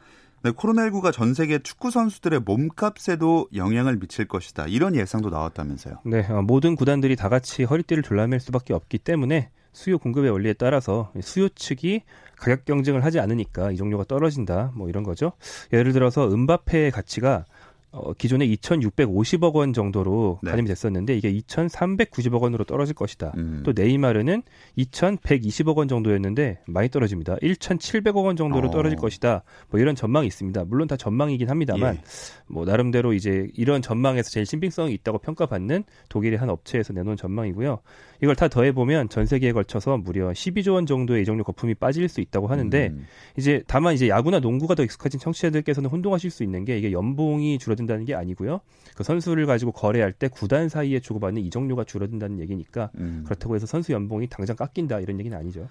네, 0.45 0.51
코로나19가 0.51 1.12
전 1.12 1.35
세계 1.35 1.61
축구 1.61 1.93
선수들의 1.93 2.41
몸값에도 2.41 3.47
영향을 3.55 3.97
미칠 4.01 4.27
것이다. 4.27 4.67
이런 4.67 4.97
예상도 4.97 5.31
나왔다면서요. 5.31 6.01
네, 6.05 6.27
어, 6.29 6.43
모든 6.43 6.75
구단들이 6.75 7.15
다 7.15 7.29
같이 7.29 7.62
허리띠를 7.62 8.03
졸라맬 8.03 8.41
수밖에 8.41 8.75
없기 8.75 8.99
때문에 8.99 9.51
수요 9.71 9.99
공급의 9.99 10.31
원리에 10.31 10.53
따라서 10.55 11.12
수요 11.21 11.49
측이 11.49 12.03
가격 12.37 12.65
경쟁을 12.65 13.05
하지 13.05 13.21
않으니까 13.21 13.71
이 13.71 13.77
종류가 13.77 14.05
떨어진다. 14.05 14.73
뭐 14.75 14.89
이런 14.89 15.05
거죠. 15.05 15.33
예를 15.73 15.93
들어서 15.93 16.29
은바페의 16.29 16.91
가치가 16.91 17.45
어, 17.93 18.15
기존에 18.15 18.47
2,650억 18.49 19.55
원 19.55 19.75
정도로 19.75 20.41
네. 20.43 20.51
가늠이 20.51 20.67
됐었는데 20.67 21.15
이게 21.15 21.31
2,390억 21.31 22.41
원으로 22.41 22.65
떨어질 22.65 22.95
것이다. 22.95 23.33
음. 23.37 23.63
또 23.65 23.73
네이마르는 23.77 24.43
2,120억 24.79 25.77
원 25.77 25.89
정도였는데 25.89 26.61
많이 26.67 26.89
떨어집니다. 26.89 27.37
1,700억 27.37 28.25
원 28.25 28.37
정도로 28.37 28.69
어. 28.69 28.71
떨어질 28.71 28.97
것이다. 28.97 29.43
뭐 29.69 29.79
이런 29.79 29.95
전망이 29.95 30.27
있습니다. 30.27 30.65
물론 30.65 30.89
다 30.89 30.97
전망이긴 30.97 31.51
합니다만 31.51 31.97
예. 31.97 32.01
뭐 32.47 32.65
나름대로 32.65 33.13
이제 33.13 33.49
이런 33.55 33.83
전망에서 33.83 34.31
제일 34.31 34.47
신빙성이 34.47 34.95
있다고 34.95 35.19
평가받는 35.19 35.85
독일의 36.09 36.39
한 36.39 36.49
업체에서 36.49 36.95
내놓은 36.95 37.19
전망이고요. 37.19 37.79
이걸 38.23 38.37
다 38.37 38.47
더해 38.47 38.71
보면 38.73 39.09
전 39.09 39.26
세계에 39.26 39.50
걸쳐서 39.50 39.99
무려 39.99 40.31
12조 40.31 40.75
원 40.75 40.87
정도의 40.87 41.23
이 41.23 41.25
종류 41.25 41.43
거품이 41.43 41.75
빠질 41.75 42.09
수 42.09 42.21
있다고 42.21 42.47
하는데 42.47 42.88
음. 42.88 43.05
이제 43.37 43.64
다만 43.67 43.95
이제 43.95 44.09
야구나 44.09 44.38
농구가 44.38 44.76
더 44.76 44.85
익숙해진 44.85 45.19
청취자들께서는 45.19 45.91
혼동하실 45.91 46.31
수 46.31 46.45
있는 46.45 46.64
게 46.64 46.79
이게 46.79 46.93
연봉이 46.93 47.59
줄어든다는 47.59 48.05
게 48.05 48.14
아니고요. 48.14 48.61
그 48.95 49.02
선수를 49.02 49.47
가지고 49.47 49.73
거래할 49.73 50.12
때 50.12 50.29
구단 50.29 50.69
사이에 50.69 51.00
주고받는 51.00 51.43
이적료가 51.43 51.83
줄어든다는 51.83 52.38
얘기니까 52.38 52.91
음. 52.99 53.25
그렇다고 53.25 53.57
해서 53.57 53.67
선수 53.67 53.91
연봉이 53.93 54.29
당장 54.29 54.55
깎인다 54.55 55.00
이런 55.00 55.19
얘기는 55.19 55.37
아니죠. 55.37 55.69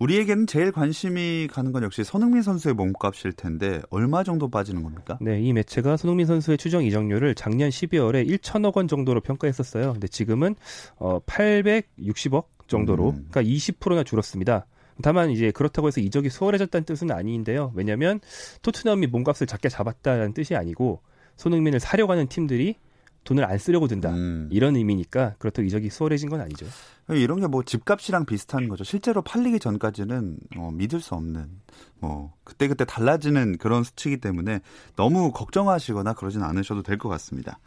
우리에게는 0.00 0.46
제일 0.46 0.72
관심이 0.72 1.46
가는 1.50 1.72
건 1.72 1.82
역시 1.82 2.04
손흥민 2.04 2.42
선수의 2.42 2.74
몸값일 2.74 3.32
텐데 3.34 3.82
얼마 3.90 4.24
정도 4.24 4.48
빠지는 4.48 4.82
겁니까? 4.82 5.18
네, 5.20 5.40
이 5.40 5.52
매체가 5.52 5.98
손흥민 5.98 6.26
선수의 6.26 6.56
추정 6.56 6.82
이적료를 6.82 7.34
작년 7.34 7.68
12월에 7.68 8.26
1천억 8.26 8.76
원 8.76 8.88
정도로 8.88 9.20
평가했었어요. 9.20 9.92
근데 9.92 10.08
지금은 10.08 10.56
어 10.96 11.20
860억 11.20 12.44
정도로, 12.66 13.10
음. 13.10 13.26
그러니까 13.30 13.42
20%나 13.42 14.02
줄었습니다. 14.02 14.66
다만 15.02 15.30
이제 15.30 15.50
그렇다고 15.50 15.88
해서 15.88 16.00
이적이 16.00 16.30
수월해졌다는 16.30 16.84
뜻은 16.84 17.10
아닌데요. 17.10 17.72
왜냐하면 17.74 18.20
토트넘이 18.62 19.06
몸값을 19.08 19.46
작게 19.46 19.68
잡았다는 19.68 20.32
뜻이 20.32 20.54
아니고 20.56 21.00
손흥민을 21.36 21.80
사려고 21.80 22.12
하는 22.12 22.26
팀들이 22.26 22.76
돈을 23.24 23.44
안 23.44 23.58
쓰려고 23.58 23.86
든다. 23.86 24.10
음. 24.10 24.48
이런 24.50 24.76
의미니까 24.76 25.34
그렇다고 25.38 25.66
이적이 25.66 25.90
수월해진 25.90 26.30
건 26.30 26.40
아니죠. 26.40 26.66
이런 27.16 27.40
게 27.40 27.46
뭐 27.48 27.62
집값이랑 27.62 28.26
비슷한 28.26 28.68
거죠. 28.68 28.84
실제로 28.84 29.22
팔리기 29.22 29.58
전까지는 29.58 30.36
어, 30.58 30.70
믿을 30.72 31.00
수 31.00 31.14
없는 31.14 31.46
뭐 32.00 32.32
그때그때 32.44 32.84
달라지는 32.84 33.58
그런 33.58 33.82
수치이기 33.82 34.20
때문에 34.20 34.60
너무 34.96 35.32
걱정하시거나 35.32 36.14
그러진 36.14 36.42
않으셔도 36.42 36.82
될 36.82 36.98
것 36.98 37.08
같습니다. 37.08 37.58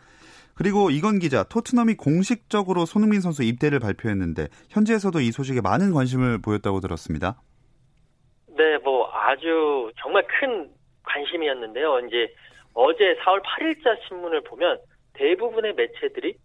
그리고 0.55 0.91
이건 0.91 1.17
기자, 1.19 1.43
토트넘이 1.43 1.95
공식적으로 1.95 2.85
손흥민 2.85 3.21
선수 3.21 3.41
입대를 3.43 3.79
발표했는데 3.79 4.47
현지에서도 4.69 5.19
이 5.19 5.31
소식에 5.31 5.61
많은 5.61 5.93
관심을 5.93 6.39
보였다고 6.41 6.79
들었습니다. 6.79 7.41
네, 8.55 8.77
뭐 8.83 9.09
아주 9.11 9.91
정말 9.97 10.23
큰 10.27 10.69
관심이었는데요. 11.03 11.99
이제 12.07 12.31
어제 12.75 13.15
4월 13.25 13.41
8일자 13.41 13.97
신문을 14.07 14.41
보면 14.43 14.77
대부분의 15.13 15.73
매체들이 15.73 16.35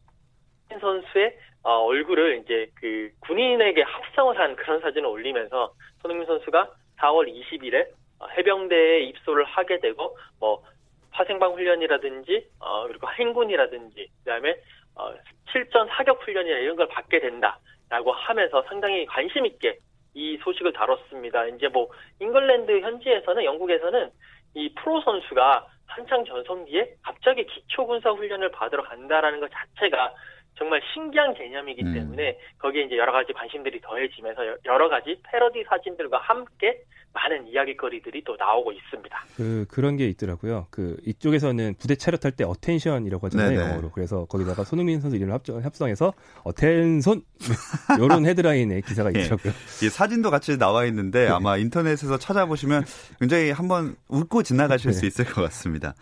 선수의 0.80 1.36
어, 1.62 1.84
얼굴을 1.84 2.42
이제 2.42 2.70
그 2.74 3.10
군인에게 3.20 3.82
합성을 3.82 4.38
한 4.38 4.56
그런 4.56 4.80
사진을 4.80 5.06
올리면서 5.08 5.72
손흥민 6.02 6.26
선수가 6.26 6.70
4월 6.98 7.28
20일에 7.28 7.88
어, 8.20 8.26
해병대에 8.36 9.00
입소를 9.00 9.44
하게 9.44 9.80
되고 9.80 10.16
뭐 10.38 10.62
화생방 11.10 11.54
훈련이라든지 11.54 12.48
어, 12.60 12.86
그리고 12.86 13.08
행군이라든지 13.10 14.08
그다음에 14.18 14.56
어, 14.94 15.12
실전 15.50 15.88
사격 15.88 16.22
훈련이나 16.22 16.58
이런 16.58 16.76
걸 16.76 16.88
받게 16.88 17.20
된다라고 17.20 18.12
하면서 18.12 18.62
상당히 18.68 19.06
관심 19.06 19.46
있게 19.46 19.78
이 20.14 20.36
소식을 20.42 20.72
다뤘습니다. 20.72 21.46
이제 21.46 21.68
뭐 21.68 21.88
잉글랜드 22.20 22.80
현지에서는 22.80 23.44
영국에서는 23.44 24.10
이 24.54 24.74
프로 24.74 25.00
선수가 25.02 25.66
한창 25.86 26.24
전성기에 26.24 26.96
갑자기 27.02 27.46
기초 27.46 27.86
군사 27.86 28.10
훈련을 28.10 28.50
받으러 28.50 28.82
간다라는 28.82 29.40
것 29.40 29.50
자체가 29.50 30.14
정말 30.58 30.82
신기한 30.92 31.34
개념이기 31.34 31.82
음. 31.82 31.94
때문에 31.94 32.38
거기에 32.58 32.82
이제 32.82 32.96
여러 32.96 33.12
가지 33.12 33.32
관심들이 33.32 33.80
더해지면서 33.80 34.42
여러 34.66 34.88
가지 34.88 35.20
패러디 35.22 35.64
사진들과 35.68 36.18
함께 36.18 36.82
많은 37.12 37.48
이야기거리들이 37.48 38.22
또 38.24 38.36
나오고 38.36 38.72
있습니다. 38.72 39.24
그 39.36 39.64
그런 39.68 39.96
게 39.96 40.06
있더라고요. 40.08 40.66
그 40.70 40.96
이쪽에서는 41.06 41.74
부대 41.78 41.94
차렷할 41.94 42.32
때 42.32 42.44
attention이라고 42.44 43.26
하잖아요 43.26 43.50
네네. 43.50 43.62
영어로. 43.62 43.90
그래서 43.92 44.26
거기다가 44.26 44.64
손흥민 44.64 45.00
선수 45.00 45.16
이름을 45.16 45.32
합정, 45.32 45.64
합성해서 45.64 46.12
어텐손 46.44 47.22
이런 47.98 48.26
헤드라인의 48.26 48.82
기사가 48.82 49.10
예. 49.14 49.20
있더라고요. 49.22 49.52
예, 49.84 49.88
사진도 49.88 50.30
같이 50.30 50.58
나와 50.58 50.84
있는데 50.86 51.24
네. 51.24 51.28
아마 51.28 51.56
인터넷에서 51.56 52.18
찾아보시면 52.18 52.84
굉장히 53.20 53.52
한번 53.52 53.96
웃고 54.08 54.42
지나가실 54.42 54.90
네. 54.90 54.96
수 54.96 55.06
있을 55.06 55.24
것 55.24 55.42
같습니다. 55.42 55.94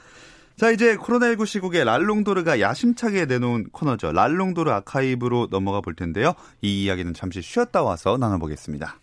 자, 0.56 0.70
이제 0.70 0.96
코로나19 0.96 1.44
시국에 1.44 1.84
랄롱도르가 1.84 2.60
야심차게 2.60 3.26
내놓은 3.26 3.68
코너죠. 3.72 4.12
랄롱도르 4.12 4.70
아카이브로 4.70 5.48
넘어가 5.50 5.82
볼 5.82 5.94
텐데요. 5.94 6.32
이 6.62 6.84
이야기는 6.84 7.12
잠시 7.12 7.42
쉬었다 7.42 7.82
와서 7.82 8.16
나눠보겠습니다. 8.16 8.96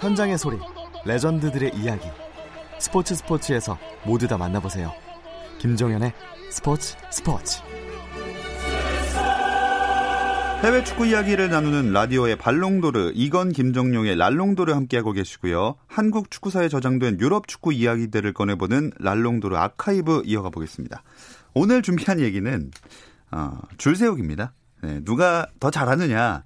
현장의 0.00 0.36
소리, 0.36 0.58
레전드들의 1.06 1.74
이야기. 1.74 2.27
스포츠 2.78 3.14
스포츠에서 3.14 3.78
모두 4.04 4.28
다 4.28 4.38
만나보세요. 4.38 4.92
김종현의 5.58 6.12
스포츠 6.50 6.96
스포츠. 7.10 7.60
해외 10.62 10.82
축구 10.82 11.06
이야기를 11.06 11.50
나누는 11.50 11.92
라디오의 11.92 12.36
발롱도르 12.36 13.12
이건 13.14 13.52
김정용의 13.52 14.16
랄롱도르 14.16 14.72
함께하고 14.72 15.12
계시고요. 15.12 15.76
한국 15.86 16.32
축구사에 16.32 16.68
저장된 16.68 17.20
유럽 17.20 17.46
축구 17.46 17.72
이야기들을 17.72 18.32
꺼내보는 18.32 18.90
랄롱도르 18.98 19.56
아카이브 19.56 20.22
이어가 20.24 20.50
보겠습니다. 20.50 21.04
오늘 21.54 21.82
준비한 21.82 22.18
얘기는 22.20 22.70
어, 23.30 23.58
줄 23.76 23.94
세우기입니다. 23.94 24.52
네, 24.82 25.00
누가 25.04 25.46
더 25.60 25.70
잘하느냐. 25.70 26.42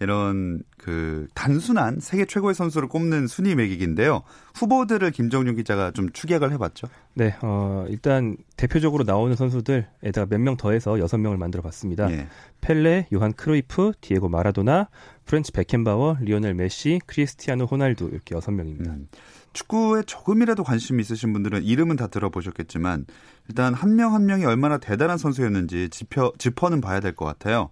이런 0.00 0.62
그 0.76 1.28
단순한 1.34 2.00
세계 2.00 2.24
최고의 2.24 2.54
선수를 2.54 2.88
꼽는 2.88 3.26
순위 3.26 3.54
매기기인데요. 3.54 4.22
후보들을 4.54 5.10
김정용 5.12 5.56
기자가 5.56 5.92
좀 5.92 6.10
추격을 6.10 6.52
해봤죠. 6.52 6.88
네, 7.14 7.36
어, 7.42 7.86
일단 7.88 8.36
대표적으로 8.56 9.04
나오는 9.04 9.34
선수들에다가 9.36 10.26
몇 10.28 10.40
명 10.40 10.56
더해서 10.56 10.98
여섯 10.98 11.18
명을 11.18 11.38
만들어 11.38 11.62
봤습니다. 11.62 12.10
예. 12.10 12.26
펠레, 12.60 13.06
요한 13.14 13.32
크로이프, 13.32 13.92
디에고 14.00 14.28
마라도나, 14.28 14.88
프란츠 15.26 15.52
베켄바워, 15.52 16.18
리오넬 16.20 16.54
메시, 16.54 17.00
크리스티아노 17.06 17.64
호날두 17.66 18.08
이렇게 18.12 18.34
여섯 18.34 18.50
명입니다. 18.50 18.92
음. 18.92 19.08
축구에 19.54 20.02
조금이라도 20.02 20.64
관심 20.64 20.98
있으신 20.98 21.32
분들은 21.32 21.62
이름은 21.62 21.94
다 21.94 22.08
들어보셨겠지만 22.08 23.06
일단 23.48 23.72
한 23.72 23.94
명한 23.94 24.14
한 24.22 24.26
명이 24.26 24.44
얼마나 24.44 24.78
대단한 24.78 25.16
선수였는지 25.18 25.88
짚어, 25.90 26.32
짚어는 26.38 26.80
봐야 26.80 26.98
될 26.98 27.14
것 27.14 27.24
같아요. 27.24 27.70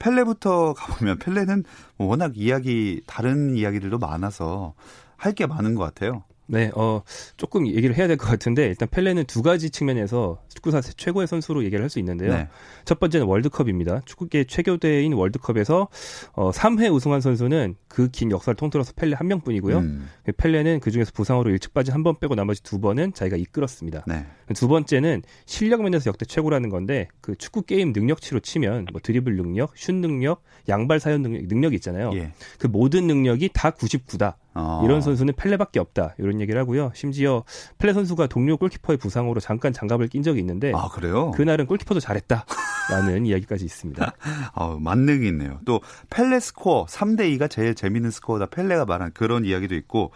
펠레부터 0.00 0.74
가보면 0.74 1.18
펠레는 1.20 1.64
뭐 1.96 2.08
워낙 2.08 2.32
이야기 2.36 3.02
다른 3.06 3.54
이야기들도 3.56 3.98
많아서 3.98 4.74
할 5.16 5.34
게 5.34 5.46
많은 5.46 5.74
것 5.76 5.84
같아요. 5.84 6.24
네, 6.50 6.70
어, 6.74 7.02
조금 7.36 7.66
얘기를 7.68 7.96
해야 7.96 8.06
될 8.08 8.16
것 8.16 8.26
같은데, 8.26 8.66
일단 8.66 8.88
펠레는 8.90 9.24
두 9.26 9.40
가지 9.42 9.70
측면에서 9.70 10.42
축구사 10.48 10.80
최고의 10.80 11.26
선수로 11.26 11.64
얘기를 11.64 11.82
할 11.82 11.88
수 11.90 11.98
있는데요. 12.00 12.32
네. 12.32 12.48
첫 12.84 12.98
번째는 13.00 13.26
월드컵입니다. 13.26 14.02
축구계 14.04 14.44
최교대인 14.44 15.12
월드컵에서 15.12 15.88
어, 16.32 16.50
3회 16.50 16.92
우승한 16.92 17.20
선수는 17.20 17.76
그 17.88 18.08
긴 18.10 18.30
역사를 18.32 18.54
통틀어서 18.56 18.92
펠레 18.96 19.14
한 19.16 19.28
명뿐이고요. 19.28 19.78
음. 19.78 20.08
펠레는 20.36 20.80
그 20.80 20.90
중에서 20.90 21.12
부상으로 21.14 21.50
일찍 21.50 21.72
빠진 21.72 21.94
한 21.94 22.02
번 22.02 22.18
빼고 22.18 22.34
나머지 22.34 22.62
두 22.62 22.80
번은 22.80 23.12
자기가 23.14 23.36
이끌었습니다. 23.36 24.04
네. 24.06 24.26
두 24.54 24.66
번째는 24.68 25.22
실력 25.46 25.82
면에서 25.82 26.08
역대 26.08 26.24
최고라는 26.24 26.68
건데, 26.70 27.08
그 27.20 27.36
축구 27.36 27.62
게임 27.62 27.92
능력치로 27.92 28.40
치면 28.40 28.86
뭐 28.92 29.00
드리블 29.02 29.36
능력, 29.36 29.76
슛 29.76 29.94
능력, 29.94 30.42
양발 30.68 30.98
사연 31.00 31.22
능력, 31.22 31.44
능력이 31.46 31.76
있잖아요. 31.76 32.10
예. 32.14 32.32
그 32.58 32.66
모든 32.66 33.06
능력이 33.06 33.50
다 33.54 33.70
99다. 33.70 34.34
어. 34.54 34.82
이런 34.84 35.00
선수는 35.00 35.34
펠레밖에 35.36 35.78
없다. 35.78 36.14
이런 36.18 36.40
얘기를 36.40 36.60
하고요. 36.60 36.90
심지어 36.94 37.44
펠레 37.78 37.92
선수가 37.92 38.26
동료 38.26 38.56
골키퍼의 38.56 38.96
부상으로 38.98 39.40
잠깐 39.40 39.72
장갑을 39.72 40.08
낀 40.08 40.22
적이 40.22 40.40
있는데 40.40 40.72
아, 40.74 40.88
그래요? 40.88 41.30
그날은 41.32 41.66
골키퍼도 41.66 42.00
잘했다라는 42.00 43.26
이야기까지 43.26 43.64
있습니다. 43.64 44.12
어, 44.56 44.78
만능이 44.80 45.26
있네요. 45.28 45.60
또 45.64 45.80
펠레 46.10 46.40
스코어 46.40 46.86
3대 46.86 47.36
2가 47.38 47.48
제일 47.48 47.74
재밌는 47.74 48.10
스코어다. 48.10 48.46
펠레가 48.46 48.84
말한 48.86 49.12
그런 49.14 49.44
이야기도 49.44 49.74
있고 49.76 50.12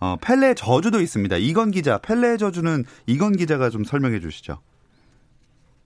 어, 0.00 0.16
펠레 0.22 0.54
저주도 0.54 1.00
있습니다. 1.00 1.36
이건 1.36 1.70
기자, 1.70 1.98
펠레 1.98 2.36
저주는 2.38 2.84
이건 3.06 3.32
기자가 3.36 3.70
좀 3.70 3.84
설명해 3.84 4.20
주시죠. 4.20 4.58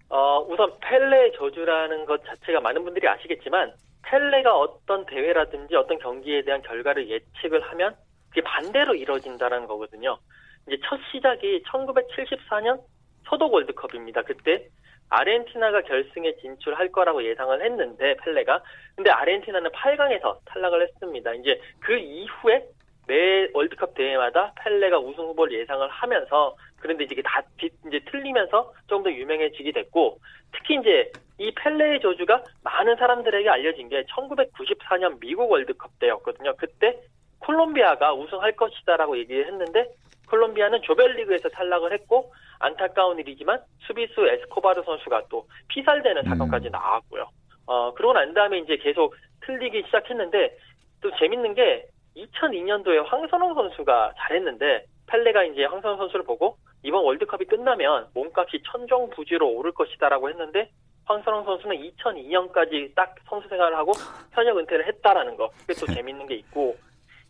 어, 0.08 0.40
우선 0.48 0.70
펠레 0.80 1.32
저주라는 1.38 2.04
것 2.06 2.20
자체가 2.24 2.60
많은 2.60 2.82
분들이 2.84 3.06
아시겠지만 3.08 3.72
펠레가 4.02 4.56
어떤 4.56 5.06
대회라든지 5.06 5.76
어떤 5.76 5.98
경기에 5.98 6.42
대한 6.42 6.62
결과를 6.62 7.08
예측을 7.08 7.60
하면 7.60 7.96
그게 8.28 8.42
반대로 8.42 8.94
이루어진다는 8.94 9.66
거거든요. 9.66 10.18
이제 10.66 10.78
첫 10.84 10.98
시작이 11.10 11.62
1974년 11.64 12.80
소독 13.24 13.52
월드컵입니다. 13.52 14.22
그때 14.22 14.68
아르헨티나가 15.10 15.82
결승에 15.82 16.36
진출할 16.36 16.92
거라고 16.92 17.24
예상을 17.24 17.64
했는데 17.64 18.16
펠레가 18.22 18.62
근데 18.94 19.10
아르헨티나는 19.10 19.70
8강에서 19.70 20.38
탈락을 20.44 20.82
했습니다. 20.82 21.34
이제 21.34 21.60
그 21.80 21.96
이후에 21.96 22.64
매 23.10 23.48
월드컵 23.54 23.94
대회마다 23.94 24.52
펠레가 24.62 25.00
우승 25.00 25.24
후보를 25.24 25.58
예상을 25.58 25.88
하면서 25.88 26.56
그런데 26.78 27.04
이제 27.04 27.20
다 27.22 27.42
이제 27.58 27.98
틀리면서 28.08 28.72
좀더 28.86 29.10
유명해지게 29.10 29.72
됐고 29.72 30.18
특히 30.52 30.76
이제 30.76 31.10
이 31.38 31.52
펠레의 31.52 32.00
저주가 32.00 32.44
많은 32.62 32.94
사람들에게 32.96 33.48
알려진 33.48 33.88
게 33.88 34.04
1994년 34.04 35.18
미국 35.18 35.50
월드컵 35.50 35.90
때였거든요. 35.98 36.54
그때 36.56 37.00
콜롬비아가 37.40 38.14
우승할 38.14 38.52
것이다라고 38.52 39.18
얘기를 39.18 39.44
했는데 39.46 39.88
콜롬비아는 40.28 40.82
조별리그에서 40.82 41.48
탈락을 41.48 41.92
했고 41.92 42.32
안타까운 42.60 43.18
일이지만 43.18 43.60
수비수 43.80 44.24
에스코바르 44.24 44.84
선수가 44.84 45.24
또 45.28 45.48
피살되는 45.68 46.22
사건까지 46.22 46.68
음. 46.68 46.70
나왔고요. 46.70 47.28
어 47.66 47.92
그러고 47.94 48.12
난 48.12 48.32
다음에 48.34 48.58
이제 48.58 48.76
계속 48.76 49.16
틀리기 49.40 49.82
시작했는데 49.86 50.56
또 51.00 51.10
재밌는 51.16 51.54
게 51.54 51.86
2002년도에 52.16 53.04
황선홍 53.06 53.54
선수가 53.54 54.14
잘했는데 54.18 54.84
펠레가 55.06 55.44
이제 55.44 55.64
황선홍 55.64 55.98
선수를 55.98 56.24
보고 56.24 56.56
이번 56.82 57.04
월드컵이 57.04 57.44
끝나면 57.46 58.08
몸값이 58.14 58.62
천정부지로 58.70 59.48
오를 59.48 59.72
것이다라고 59.72 60.28
했는데 60.30 60.70
황선홍 61.04 61.44
선수는 61.44 61.76
2002년까지 61.76 62.94
딱 62.94 63.14
선수 63.28 63.48
생활을 63.48 63.76
하고 63.76 63.92
현역 64.32 64.58
은퇴를 64.58 64.86
했다라는 64.86 65.36
거. 65.36 65.50
그게 65.66 65.74
또 65.74 65.86
재밌는 65.86 66.26
게 66.26 66.34
있고 66.36 66.76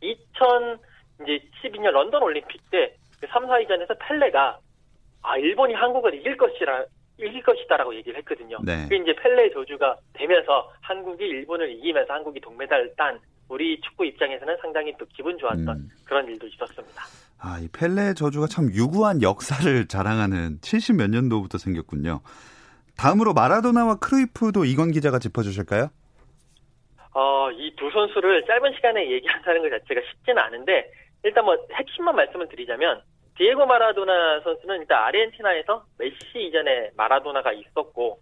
2012년 0.02 1.90
런던 1.92 2.22
올림픽 2.22 2.60
때 2.70 2.94
3, 3.28 3.46
그 3.46 3.52
4위전에서 3.52 3.96
펠레가 3.98 4.58
아 5.22 5.36
일본이 5.36 5.74
한국을 5.74 6.14
이길 6.14 6.36
것이라 6.36 6.84
이길 7.18 7.42
것이다라고 7.42 7.94
얘기를 7.94 8.18
했거든요. 8.18 8.58
네. 8.64 8.82
그게 8.84 8.96
이제 8.96 9.14
펠레의 9.14 9.52
저주가 9.52 9.96
되면서 10.14 10.72
한국이 10.80 11.24
일본을 11.24 11.70
이기면서 11.72 12.12
한국이 12.14 12.40
동메달을 12.40 12.94
딴 12.96 13.20
우리 13.50 13.80
축구 13.80 14.06
입장에서는 14.06 14.56
상당히 14.62 14.94
또 14.98 15.04
기분 15.14 15.36
좋았던 15.36 15.68
음. 15.68 15.90
그런 16.04 16.26
일도 16.26 16.46
있었습니다. 16.46 17.02
아, 17.40 17.58
이 17.60 17.68
펠레 17.68 18.14
저주가 18.14 18.46
참 18.46 18.70
유구한 18.72 19.22
역사를 19.22 19.86
자랑하는 19.88 20.58
70 20.62 20.96
몇 20.96 21.10
년도부터 21.10 21.58
생겼군요. 21.58 22.20
다음으로 22.96 23.32
마라도나와 23.34 23.96
크루이프도 23.96 24.64
이건 24.66 24.92
기자가 24.92 25.18
짚어주실까요? 25.18 25.88
어, 27.14 27.50
이 27.50 27.74
두 27.76 27.90
선수를 27.90 28.44
짧은 28.46 28.74
시간에 28.74 29.10
얘기한다는 29.10 29.62
것 29.62 29.70
자체가 29.70 30.00
쉽지는 30.10 30.40
않은데 30.42 30.92
일단 31.24 31.44
뭐 31.44 31.56
핵심만 31.72 32.14
말씀을 32.14 32.48
드리자면 32.48 33.02
디에고 33.36 33.66
마라도나 33.66 34.40
선수는 34.42 34.80
일단 34.82 35.02
아르헨티나에서 35.04 35.84
메시 35.98 36.16
이전에 36.36 36.90
마라도나가 36.96 37.52
있었고 37.52 38.20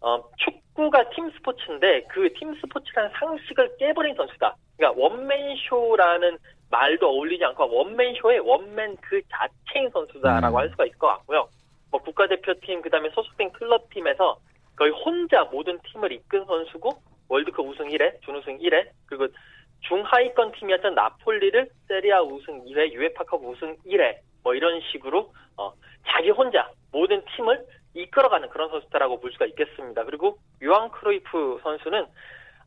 어, 0.00 0.22
축구가 0.38 1.10
팀 1.10 1.30
스포츠인데 1.30 2.02
그 2.04 2.28
팀 2.34 2.54
스포츠라는 2.60 3.10
상식을 3.18 3.76
깨버린 3.78 4.14
선수다. 4.14 4.54
그러니까 4.76 5.02
원맨쇼라는 5.02 6.38
말도 6.70 7.08
어울리지 7.08 7.44
않고 7.44 7.74
원맨쇼의 7.74 8.40
원맨 8.40 8.96
그 9.00 9.20
자체인 9.28 9.90
선수다라고 9.90 10.56
음. 10.56 10.60
할 10.60 10.70
수가 10.70 10.84
있을 10.86 10.98
것 10.98 11.06
같고요. 11.08 11.48
뭐 11.90 12.00
국가대표팀 12.02 12.82
그다음에 12.82 13.10
소속된 13.10 13.52
클럽팀에서 13.52 14.38
거의 14.76 14.92
혼자 14.92 15.44
모든 15.44 15.78
팀을 15.80 16.12
이끈 16.12 16.44
선수고 16.44 17.00
월드컵 17.28 17.66
우승 17.66 17.88
1회, 17.88 18.20
준우승 18.22 18.58
1회, 18.58 18.88
그리고 19.06 19.26
중하위권 19.80 20.52
팀이었던 20.52 20.94
나폴리를 20.94 21.68
세리아 21.88 22.22
우승 22.22 22.64
2회, 22.64 22.92
유에파컵 22.92 23.44
우승 23.44 23.76
1회, 23.86 24.18
뭐 24.42 24.54
이런 24.54 24.80
식으로 24.92 25.32
어, 25.56 25.72
자기 26.06 26.30
혼자 26.30 26.70
모든 26.92 27.22
팀을 27.36 27.64
이끌어가는 27.94 28.48
그런 28.50 28.70
선수다라고 28.70 29.20
볼 29.20 29.32
수가 29.32 29.46
있겠습니다. 29.46 30.04
그리고 30.04 30.38
유앙 30.62 30.90
크로이프 30.90 31.60
선수는 31.62 32.06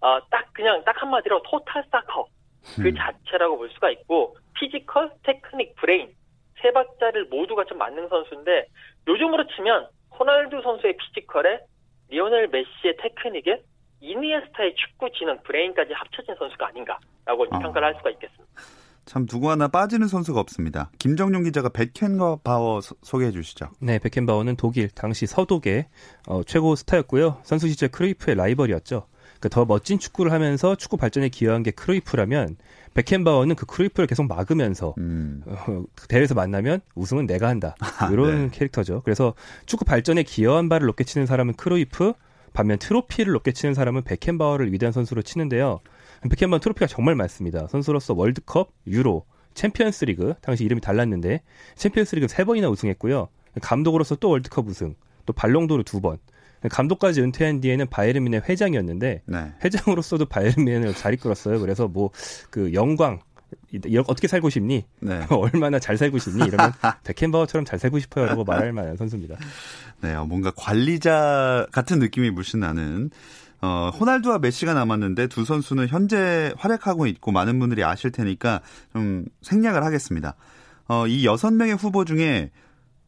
어, 0.01 0.19
딱 0.29 0.51
그냥 0.53 0.83
딱 0.83 0.99
한마디로 1.01 1.43
토탈 1.43 1.83
사커 1.91 2.27
그 2.75 2.87
음. 2.87 2.95
자체라고 2.95 3.57
볼 3.57 3.69
수가 3.71 3.91
있고 3.91 4.35
피지컬, 4.55 5.11
테크닉, 5.23 5.75
브레인 5.75 6.13
세 6.61 6.71
박자를 6.71 7.25
모두가 7.25 7.65
좀 7.65 7.77
맞는 7.77 8.09
선수인데 8.09 8.67
요즘으로 9.07 9.47
치면 9.55 9.87
호날두 10.19 10.61
선수의 10.61 10.95
피지컬에 10.97 11.59
리오넬 12.09 12.49
메시의 12.49 12.97
테크닉에 12.97 13.61
이니에스타의 14.01 14.75
축구 14.75 15.09
지능 15.11 15.41
브레인까지 15.43 15.93
합쳐진 15.93 16.35
선수가 16.35 16.67
아닌가라고 16.67 17.43
어. 17.43 17.59
평가를 17.59 17.87
할 17.87 17.95
수가 17.95 18.09
있겠습니다. 18.11 18.80
참 19.05 19.25
누구 19.25 19.49
하나 19.49 19.67
빠지는 19.67 20.07
선수가 20.07 20.39
없습니다. 20.39 20.91
김정용 20.99 21.43
기자가 21.43 21.69
베켄바워 21.69 22.81
소개해 23.01 23.31
주시죠. 23.31 23.67
네, 23.79 23.99
베켄바워는 23.99 24.55
독일 24.55 24.89
당시 24.89 25.25
서독의 25.25 25.87
어, 26.27 26.41
최고 26.43 26.75
스타였고요. 26.75 27.39
선수 27.43 27.67
시절 27.67 27.89
크루이프의 27.89 28.35
라이벌이었죠. 28.35 29.07
그러니까 29.39 29.49
더 29.49 29.65
멋진 29.65 29.97
축구를 29.97 30.31
하면서 30.31 30.75
축구 30.75 30.97
발전에 30.97 31.29
기여한 31.29 31.63
게 31.63 31.71
크루이프라면 31.71 32.57
베켄바워는 32.93 33.55
그 33.55 33.65
크루이프를 33.65 34.05
계속 34.05 34.27
막으면서 34.27 34.93
음. 34.99 35.41
어, 35.47 35.83
그 35.95 36.07
대회에서 36.07 36.35
만나면 36.35 36.81
우승은 36.95 37.25
내가 37.25 37.47
한다. 37.47 37.75
이런 38.11 38.43
네. 38.43 38.49
캐릭터죠. 38.51 39.01
그래서 39.03 39.33
축구 39.65 39.85
발전에 39.85 40.23
기여한 40.23 40.69
바를 40.69 40.87
높게 40.87 41.03
치는 41.03 41.25
사람은 41.25 41.55
크루이프, 41.55 42.13
반면 42.53 42.77
트로피를 42.77 43.33
높게 43.33 43.53
치는 43.53 43.73
사람은 43.73 44.03
베켄바워를 44.03 44.71
위대한 44.73 44.91
선수로 44.91 45.21
치는데요. 45.21 45.79
베켄바워 46.29 46.59
트로피가 46.59 46.87
정말 46.87 47.15
많습니다. 47.15 47.67
선수로서 47.67 48.13
월드컵, 48.13 48.71
유로, 48.87 49.25
챔피언스 49.53 50.05
리그, 50.05 50.33
당시 50.41 50.63
이름이 50.63 50.81
달랐는데 50.81 51.41
챔피언스 51.75 52.15
리그 52.15 52.27
세 52.27 52.43
번이나 52.43 52.69
우승했고요. 52.69 53.27
감독으로,서 53.61 54.15
또 54.15 54.29
월드컵 54.29 54.67
우승, 54.67 54.95
또 55.25 55.33
발롱도르 55.33 55.83
두 55.83 55.99
번. 55.99 56.17
감독까지 56.69 57.21
은퇴한 57.21 57.59
뒤에는 57.59 57.87
바이에른 57.87 58.23
뮌헨의 58.23 58.43
회장이었는데 58.47 59.23
네. 59.25 59.53
회장으로서도 59.65 60.25
바이에른 60.25 60.63
뮌헨을 60.65 60.93
잘 60.93 61.13
이끌었어요. 61.15 61.59
그래서 61.59 61.87
뭐 61.87 62.11
그 62.51 62.73
영광 62.73 63.19
이렇게 63.71 63.99
어떻게 64.11 64.27
살고 64.27 64.49
싶니? 64.49 64.85
네. 64.99 65.25
얼마나 65.29 65.79
잘 65.79 65.97
살고 65.97 66.19
싶니? 66.19 66.45
이러면 66.45 66.71
베켄바워처럼 67.03 67.65
잘 67.65 67.79
살고 67.79 67.99
싶어요라고 67.99 68.43
말할 68.45 68.71
만한 68.73 68.95
선수입니다. 68.95 69.35
네, 70.01 70.13
어, 70.13 70.25
뭔가 70.25 70.51
관리자 70.55 71.67
같은 71.71 71.99
느낌이 71.99 72.29
물씬 72.29 72.59
나는 72.61 73.09
어, 73.61 73.89
호날두와 73.89 74.39
메시가 74.39 74.73
남았는데 74.73 75.27
두 75.27 75.45
선수는 75.45 75.87
현재 75.87 76.53
활약하고 76.57 77.05
있고 77.07 77.31
많은 77.31 77.59
분들이 77.59 77.83
아실 77.83 78.11
테니까 78.11 78.61
좀 78.91 79.25
생략을 79.41 79.83
하겠습니다. 79.83 80.35
어, 80.87 81.07
이 81.07 81.25
여섯 81.25 81.51
명의 81.51 81.75
후보 81.75 82.03
중에 82.03 82.51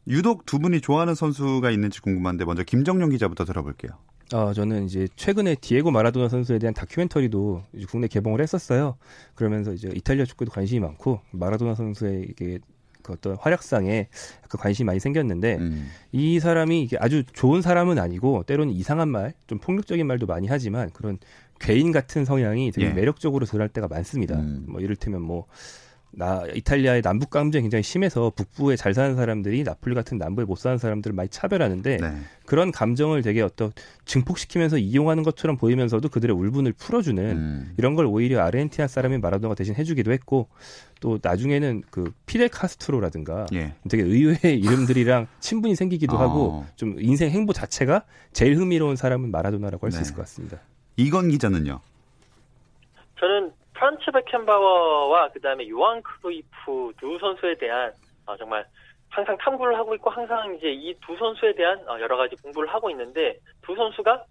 유독 0.06 0.46
두 0.46 0.58
분이 0.58 0.80
좋아하는 0.80 1.14
선수가 1.14 1.70
있는지 1.70 2.00
궁금한데 2.00 2.44
먼저 2.44 2.62
김정용 2.62 3.10
기자부터 3.10 3.44
들어볼게요. 3.44 3.92
어, 4.32 4.52
저는 4.52 4.84
이제 4.84 5.06
최근에 5.16 5.56
디에고 5.56 5.90
마라도나 5.90 6.28
선수에 6.28 6.58
대한 6.58 6.72
다큐멘터리도 6.72 7.62
국내 7.88 8.08
개봉을 8.08 8.40
했었어요. 8.40 8.96
그러면서 9.34 9.72
이제 9.72 9.90
이탈리아 9.94 10.24
축구에도 10.24 10.50
관심이 10.52 10.80
많고 10.80 11.20
마라도나 11.32 11.74
선수의 11.74 12.28
이게 12.30 12.58
그 13.04 13.12
어떤 13.12 13.36
활약상에 13.36 14.08
약간 14.42 14.60
관심이 14.60 14.86
많이 14.86 14.98
생겼는데 14.98 15.56
음. 15.56 15.90
이 16.10 16.40
사람이 16.40 16.82
이게 16.82 16.96
아주 16.98 17.22
좋은 17.34 17.62
사람은 17.62 17.98
아니고 17.98 18.42
때로는 18.44 18.72
이상한 18.72 19.10
말, 19.10 19.34
좀 19.46 19.58
폭력적인 19.58 20.04
말도 20.06 20.26
많이 20.26 20.48
하지만 20.48 20.90
그런 20.90 21.18
괴인 21.60 21.92
같은 21.92 22.24
성향이 22.24 22.72
되게 22.72 22.88
예. 22.88 22.92
매력적으로 22.92 23.46
드러날 23.46 23.68
때가 23.68 23.86
많습니다. 23.88 24.36
음. 24.36 24.64
뭐 24.66 24.80
이를테면 24.80 25.20
뭐 25.20 25.46
나 26.16 26.44
이탈리아의 26.54 27.02
남북 27.02 27.30
감정이 27.30 27.62
굉장히 27.62 27.82
심해서 27.82 28.30
북부에 28.34 28.76
잘 28.76 28.94
사는 28.94 29.16
사람들이 29.16 29.64
나폴리 29.64 29.94
같은 29.94 30.18
남부에 30.18 30.44
못 30.44 30.58
사는 30.58 30.78
사람들을 30.78 31.14
많이 31.14 31.28
차별하는데 31.28 31.96
네. 31.96 32.16
그런 32.46 32.70
감정을 32.70 33.22
되게 33.22 33.42
어떤 33.42 33.72
증폭시키면서 34.04 34.78
이용하는 34.78 35.22
것처럼 35.22 35.56
보이면서도 35.56 36.08
그들의 36.08 36.34
울분을 36.34 36.72
풀어주는 36.72 37.24
음. 37.24 37.74
이런 37.78 37.94
걸 37.94 38.06
오히려 38.06 38.42
아르헨티나 38.42 38.86
사람이 38.86 39.18
마라도나가 39.18 39.54
대신 39.54 39.74
해주기도 39.74 40.12
했고 40.12 40.48
또 41.00 41.18
나중에는 41.20 41.82
그 41.90 42.12
피델 42.26 42.48
카스트로라든가 42.48 43.46
예. 43.52 43.74
되게 43.88 44.02
의외의 44.02 44.58
이름들이랑 44.60 45.26
친분이 45.40 45.74
생기기도 45.74 46.16
어. 46.16 46.20
하고 46.20 46.64
좀 46.76 46.96
인생 46.98 47.30
행보 47.30 47.52
자체가 47.52 48.04
제일 48.32 48.56
흥미로운 48.56 48.96
사람은 48.96 49.30
마라도나라고 49.30 49.86
할수 49.86 49.98
네. 49.98 50.02
있을 50.02 50.14
것 50.14 50.22
같습니다. 50.22 50.60
이건 50.96 51.28
기자는요? 51.28 51.80
저는 53.18 53.52
프란츠 53.74 54.10
베켄바워와 54.12 55.28
그다음에 55.30 55.68
요한 55.68 56.02
크루이프 56.02 56.92
두 56.98 57.18
선수에 57.18 57.54
대한 57.56 57.92
어, 58.26 58.36
정말 58.36 58.64
항상 59.10 59.36
탐구를 59.38 59.76
하고 59.76 59.94
있고 59.94 60.10
항상 60.10 60.54
이제 60.56 60.72
이 60.72 60.94
두 61.06 61.16
선수에 61.16 61.54
대한 61.54 61.78
어, 61.88 61.98
여러 62.00 62.16
가지 62.16 62.34
공부를 62.36 62.68
하고 62.72 62.90
있는데 62.90 63.38
두 63.62 63.74
선수가 63.76 64.24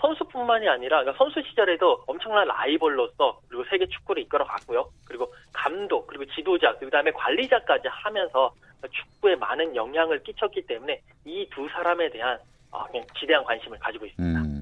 선수뿐만이 0.00 0.68
아니라 0.68 1.00
그러니까 1.00 1.16
선수 1.24 1.40
시절에도 1.48 2.02
엄청난 2.06 2.46
라이벌로서 2.48 3.40
그리고 3.48 3.64
세계 3.70 3.86
축구를 3.86 4.22
이끌어갔고요. 4.24 4.88
그리고 5.06 5.32
감독 5.52 6.06
그리고 6.06 6.24
지도자 6.26 6.74
그다음에 6.78 7.10
관리자까지 7.12 7.88
하면서 7.88 8.52
축구에 8.90 9.36
많은 9.36 9.74
영향을 9.76 10.22
끼쳤기 10.22 10.66
때문에 10.66 11.00
이 11.24 11.46
두 11.50 11.68
사람에 11.68 12.10
대한 12.10 12.38
어, 12.70 12.84
지대한 13.18 13.44
관심을 13.44 13.78
가지고 13.78 14.06
있습니다. 14.06 14.40
음. 14.40 14.53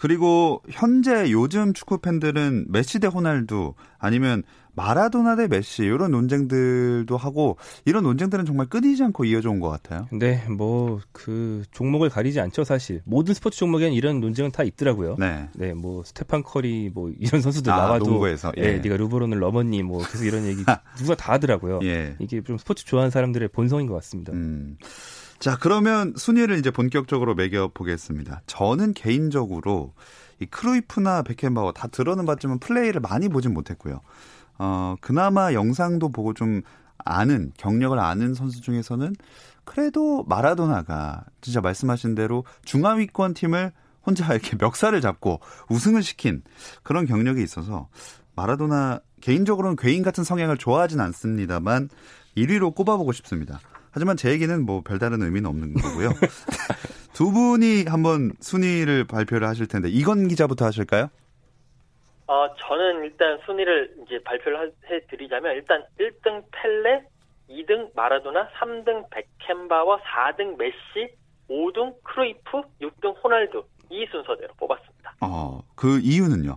그리고 0.00 0.62
현재 0.70 1.30
요즘 1.30 1.74
축구 1.74 1.98
팬들은 1.98 2.66
메시 2.70 3.00
대 3.00 3.06
호날두 3.06 3.74
아니면 3.98 4.42
마라도나 4.74 5.36
대 5.36 5.46
메시 5.46 5.82
이런 5.82 6.12
논쟁들도 6.12 7.14
하고 7.18 7.58
이런 7.84 8.04
논쟁들은 8.04 8.46
정말 8.46 8.64
끊이지 8.66 9.02
않고 9.04 9.24
이어져 9.26 9.50
온 9.50 9.60
것 9.60 9.68
같아요. 9.68 10.08
네, 10.10 10.42
뭐 10.48 11.00
그 11.12 11.64
종목을 11.72 12.08
가리지 12.08 12.40
않죠 12.40 12.64
사실 12.64 13.02
모든 13.04 13.34
스포츠 13.34 13.58
종목에는 13.58 13.92
이런 13.92 14.20
논쟁은 14.20 14.52
다 14.52 14.62
있더라고요. 14.62 15.16
네, 15.18 15.50
네, 15.54 15.74
뭐 15.74 16.02
스테판 16.02 16.44
커리 16.44 16.90
뭐 16.94 17.10
이런 17.18 17.42
선수들 17.42 17.70
아, 17.70 17.76
나와도 17.76 18.06
농구에서 18.06 18.52
예. 18.56 18.62
네, 18.62 18.78
네가 18.78 18.96
르브론을 18.96 19.38
넘었니 19.38 19.82
뭐 19.82 20.02
계속 20.02 20.24
이런 20.24 20.46
얘기 20.46 20.64
누가 20.96 21.14
다 21.14 21.34
하더라고요. 21.34 21.80
예. 21.82 22.16
이게 22.20 22.40
좀 22.42 22.56
스포츠 22.56 22.86
좋아하는 22.86 23.10
사람들의 23.10 23.48
본성인 23.48 23.86
것 23.86 23.94
같습니다. 23.96 24.32
음. 24.32 24.78
자, 25.40 25.56
그러면 25.58 26.12
순위를 26.16 26.58
이제 26.58 26.70
본격적으로 26.70 27.34
매겨 27.34 27.70
보겠습니다. 27.72 28.42
저는 28.46 28.92
개인적으로 28.92 29.94
이 30.38 30.44
크루이프나 30.44 31.22
베켄바워 31.22 31.72
다 31.72 31.88
들어는 31.88 32.26
봤지만 32.26 32.58
플레이를 32.58 33.00
많이 33.00 33.30
보진 33.30 33.54
못했고요. 33.54 34.00
어, 34.58 34.96
그나마 35.00 35.54
영상도 35.54 36.10
보고 36.10 36.34
좀 36.34 36.60
아는 36.98 37.52
경력을 37.56 37.98
아는 37.98 38.34
선수 38.34 38.60
중에서는 38.60 39.14
그래도 39.64 40.24
마라도나가 40.24 41.24
진짜 41.40 41.62
말씀하신 41.62 42.14
대로 42.14 42.44
중하위권 42.66 43.32
팀을 43.32 43.72
혼자 44.04 44.26
이렇게 44.34 44.58
멱살을 44.60 45.00
잡고 45.00 45.40
우승을 45.70 46.02
시킨 46.02 46.42
그런 46.82 47.06
경력이 47.06 47.42
있어서 47.42 47.88
마라도나 48.36 49.00
개인적으로는 49.22 49.76
괴인 49.76 50.02
같은 50.02 50.22
성향을 50.22 50.58
좋아하진 50.58 51.00
않습니다만 51.00 51.88
1위로 52.36 52.74
꼽아보고 52.74 53.12
싶습니다. 53.12 53.58
하지만 53.92 54.16
제 54.16 54.30
얘기는 54.30 54.64
뭐 54.64 54.82
별다른 54.82 55.22
의미는 55.22 55.48
없는 55.48 55.74
거고요. 55.74 56.10
두 57.12 57.32
분이 57.32 57.84
한번 57.88 58.32
순위를 58.40 59.04
발표를 59.04 59.46
하실 59.46 59.66
텐데 59.66 59.88
이건 59.88 60.28
기자부터 60.28 60.64
하실까요? 60.64 61.08
어, 62.26 62.46
저는 62.56 63.04
일단 63.04 63.38
순위를 63.44 63.96
이제 64.06 64.22
발표를 64.24 64.72
해 64.88 65.00
드리자면 65.08 65.54
일단 65.56 65.84
1등 65.98 66.44
펠레, 66.52 67.04
2등 67.48 67.90
마라도나, 67.94 68.48
3등 68.50 69.10
베켄바와 69.10 69.98
4등 69.98 70.56
메시, 70.56 71.12
5등 71.48 71.92
크루이프, 72.04 72.62
6등 72.80 73.14
호날두 73.22 73.64
이 73.90 74.06
순서대로 74.10 74.54
뽑았습니다. 74.54 75.16
어, 75.20 75.60
그 75.74 75.98
이유는요? 75.98 76.56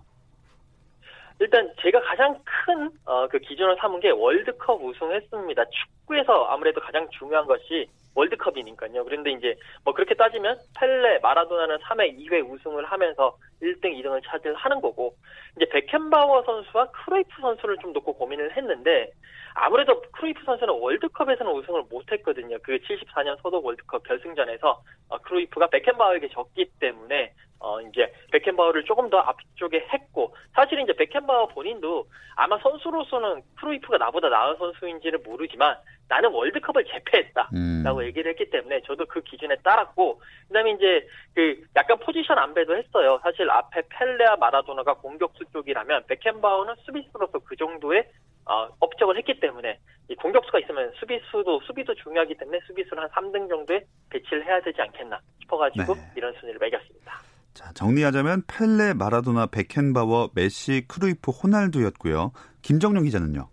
일단 1.43 1.69
제가 1.81 1.99
가장 1.99 2.39
큰그 2.45 2.93
어, 3.03 3.27
기준을 3.27 3.75
삼은 3.77 3.99
게 3.99 4.11
월드컵 4.11 4.81
우승했습니다. 4.81 5.63
축구에서 5.65 6.45
아무래도 6.45 6.79
가장 6.79 7.05
중요한 7.09 7.45
것이 7.45 7.85
월드컵이니까요. 8.15 9.03
그런데 9.05 9.31
이제 9.31 9.55
뭐 9.83 9.93
그렇게 9.93 10.13
따지면 10.15 10.57
펠레, 10.79 11.19
마라도나는 11.19 11.77
3회, 11.77 12.17
2회 12.19 12.49
우승을 12.49 12.85
하면서 12.85 13.37
1등, 13.61 13.97
2등을 13.99 14.21
차지하는 14.25 14.81
거고 14.81 15.15
이제 15.55 15.65
베켄바워 15.69 16.43
선수와 16.43 16.91
크로이프 16.91 17.41
선수를 17.41 17.77
좀 17.77 17.93
놓고 17.93 18.13
고민을 18.13 18.55
했는데 18.55 19.11
아무래도 19.55 20.01
크루이프 20.13 20.43
선수는 20.45 20.73
월드컵에서는 20.73 21.51
우승을 21.51 21.83
못했거든요. 21.89 22.57
그 22.63 22.77
74년 22.79 23.39
소독 23.41 23.65
월드컵 23.65 24.03
결승전에서 24.03 24.81
어, 25.09 25.17
크루이프가 25.19 25.67
베켄바워에게 25.67 26.29
졌기 26.29 26.71
때문에 26.79 27.33
어 27.59 27.79
이제 27.81 28.11
베켄바워를 28.33 28.83
조금 28.83 29.09
더 29.09 29.19
앞쪽에 29.19 29.87
했고 29.93 30.35
사실은 30.53 30.83
이제 30.83 30.93
베켄바워 30.93 31.47
본인도 31.47 32.05
아마 32.35 32.57
선수로서는 32.59 33.41
크루이프가 33.57 33.97
나보다 33.99 34.27
나은 34.27 34.57
선수인지는 34.57 35.23
모르지만 35.23 35.77
나는 36.07 36.31
월드컵을 36.31 36.85
제패했다라고 36.85 37.53
음. 37.55 38.03
얘기를 38.03 38.31
했기 38.31 38.49
때문에 38.49 38.81
저도 38.85 39.05
그 39.05 39.21
기준에 39.21 39.55
따랐고 39.63 40.21
그다음에 40.47 40.71
이제 40.71 41.07
그 41.33 41.63
약간 41.75 41.97
포지션 41.99 42.37
안배도 42.37 42.77
했어요. 42.77 43.19
사실 43.23 43.49
앞에 43.49 43.81
펠레와 43.89 44.35
마라도나가 44.37 44.95
공격수 44.95 45.45
쪽이라면 45.51 46.05
베켄바워는 46.07 46.75
수비수로서 46.85 47.39
그 47.39 47.55
정도의 47.55 48.05
어, 48.45 48.67
업적을 48.79 49.17
했기 49.17 49.39
때문에 49.39 49.79
이 50.09 50.15
공격수가 50.15 50.59
있으면 50.59 50.91
수비수도 50.99 51.61
수비도 51.61 51.95
중요하기 51.95 52.35
때문에 52.35 52.59
수비수를 52.67 53.03
한 53.03 53.09
3등 53.09 53.47
정도에 53.47 53.85
배치를 54.09 54.45
해야 54.45 54.59
되지 54.61 54.81
않겠나 54.81 55.19
싶어가지고 55.41 55.95
네. 55.95 56.01
이런 56.17 56.33
순위를 56.39 56.59
매겼습니다. 56.59 57.21
자 57.53 57.71
정리하자면 57.73 58.43
펠레, 58.47 58.95
마라도나, 58.95 59.45
베켄바워, 59.45 60.31
메시, 60.35 60.85
크루이프, 60.87 61.31
호날두였고요. 61.31 62.33
김정용 62.61 63.03
기자는요? 63.03 63.47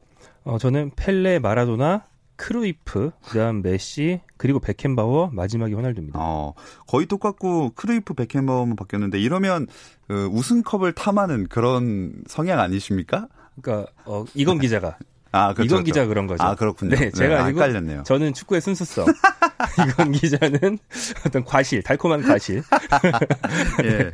어, 0.45 0.59
저는 0.59 0.91
펠레, 0.97 1.39
마라도나, 1.39 2.10
크루이프, 2.41 3.11
그다음 3.27 3.61
메시, 3.61 4.23
그리고 4.39 4.61
베켄바워, 4.61 5.29
마지막이 5.31 5.75
호날두입니다. 5.75 6.19
어, 6.19 6.55
거의 6.87 7.05
똑같고 7.05 7.73
크루이프, 7.75 8.15
베켄바워만 8.15 8.77
바뀌었는데 8.77 9.21
이러면 9.21 9.67
그 10.09 10.25
우승컵을 10.33 10.95
탐하는 10.95 11.49
그런 11.49 12.15
성향 12.27 12.59
아니십니까? 12.59 13.29
그러니까 13.61 13.93
어, 14.07 14.25
이건 14.35 14.59
기자가 14.59 14.97
아, 15.33 15.55
그렇죠, 15.55 15.75
이건 15.75 15.85
기자 15.85 16.07
그런 16.07 16.27
거죠. 16.27 16.43
아, 16.43 16.55
그렇군요. 16.55 16.97
네, 16.97 17.11
제가 17.11 17.37
네, 17.37 17.41
아니고 17.41 17.61
헷갈렸네요. 17.61 18.03
저는 18.05 18.35
축구의 18.35 18.61
순수성. 18.61 19.07
이건 19.89 20.13
기자는 20.13 20.79
어떤 21.27 21.45
과실, 21.45 21.83
달콤한 21.83 22.23
과실. 22.23 22.63
예. 23.85 24.11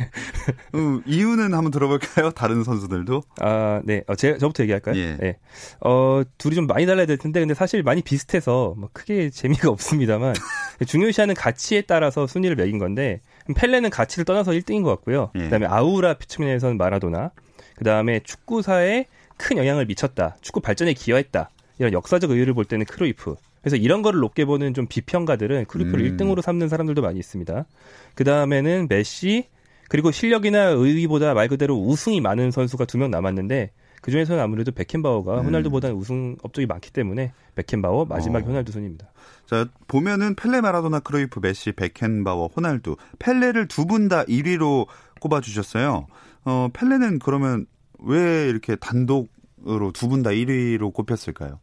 음, 0.74 1.02
이유는 1.06 1.54
한번 1.54 1.70
들어볼까요? 1.70 2.30
다른 2.30 2.64
선수들도? 2.64 3.22
아, 3.40 3.80
네. 3.84 4.02
어, 4.06 4.14
제, 4.14 4.36
저부터 4.38 4.62
얘기할까요? 4.64 4.96
예. 4.96 5.16
네. 5.16 5.38
어, 5.80 6.22
둘이 6.38 6.54
좀 6.54 6.66
많이 6.66 6.86
달라야 6.86 7.06
될 7.06 7.16
텐데, 7.16 7.40
근데 7.40 7.54
사실 7.54 7.82
많이 7.82 8.02
비슷해서 8.02 8.74
뭐 8.76 8.90
크게 8.92 9.30
재미가 9.30 9.70
없습니다만, 9.70 10.34
중요시하는 10.86 11.34
가치에 11.34 11.82
따라서 11.82 12.26
순위를 12.26 12.56
매긴 12.56 12.78
건데, 12.78 13.20
펠레는 13.54 13.90
가치를 13.90 14.24
떠나서 14.24 14.52
1등인 14.52 14.82
것 14.82 14.90
같고요. 14.90 15.30
예. 15.36 15.44
그 15.44 15.48
다음에 15.48 15.66
아우라 15.66 16.16
측면에서는 16.18 16.76
마라도나, 16.76 17.30
그 17.76 17.84
다음에 17.84 18.20
축구사에 18.20 19.06
큰 19.36 19.56
영향을 19.58 19.86
미쳤다. 19.86 20.36
축구 20.40 20.60
발전에 20.60 20.92
기여했다. 20.94 21.50
이런 21.78 21.92
역사적 21.92 22.30
의의를 22.30 22.54
볼 22.54 22.64
때는 22.64 22.86
크루이프. 22.86 23.34
그래서 23.60 23.76
이런 23.76 24.02
거를 24.02 24.20
높게 24.20 24.44
보는 24.44 24.74
좀 24.74 24.86
비평가들은 24.86 25.64
크루이프를 25.66 26.04
음. 26.04 26.16
1등으로 26.16 26.40
삼는 26.40 26.68
사람들도 26.68 27.02
많이 27.02 27.18
있습니다. 27.18 27.64
그 28.14 28.24
다음에는 28.24 28.86
메시, 28.88 29.48
그리고 29.88 30.10
실력이나 30.10 30.66
의의보다 30.68 31.34
말 31.34 31.48
그대로 31.48 31.76
우승이 31.76 32.20
많은 32.20 32.50
선수가 32.50 32.84
두 32.86 32.98
명 32.98 33.10
남았는데 33.10 33.70
그 34.02 34.10
중에서는 34.10 34.40
아무래도 34.42 34.70
베켄바워가 34.72 35.40
음. 35.40 35.46
호날두보다는 35.46 35.96
우승 35.96 36.36
업적이 36.42 36.66
많기 36.66 36.92
때문에 36.92 37.32
베켄바워 37.56 38.04
마지막 38.04 38.42
어. 38.44 38.46
호날두 38.46 38.70
순입니다. 38.72 39.08
자 39.46 39.66
보면은 39.88 40.34
펠레, 40.36 40.60
마라도나, 40.60 41.00
크루이프, 41.00 41.40
메시, 41.40 41.72
베켄바워, 41.72 42.48
호날두 42.56 42.96
펠레를 43.18 43.66
두 43.68 43.84
분 43.86 44.08
다 44.08 44.24
1위로 44.24 44.86
꼽아주셨어요. 45.20 46.06
어 46.44 46.68
펠레는 46.72 47.18
그러면 47.18 47.66
왜 47.98 48.48
이렇게 48.48 48.76
단독으로 48.76 49.92
두 49.92 50.08
분 50.08 50.22
다 50.22 50.30
1위로 50.30 50.92
꼽혔을까요? 50.92 51.60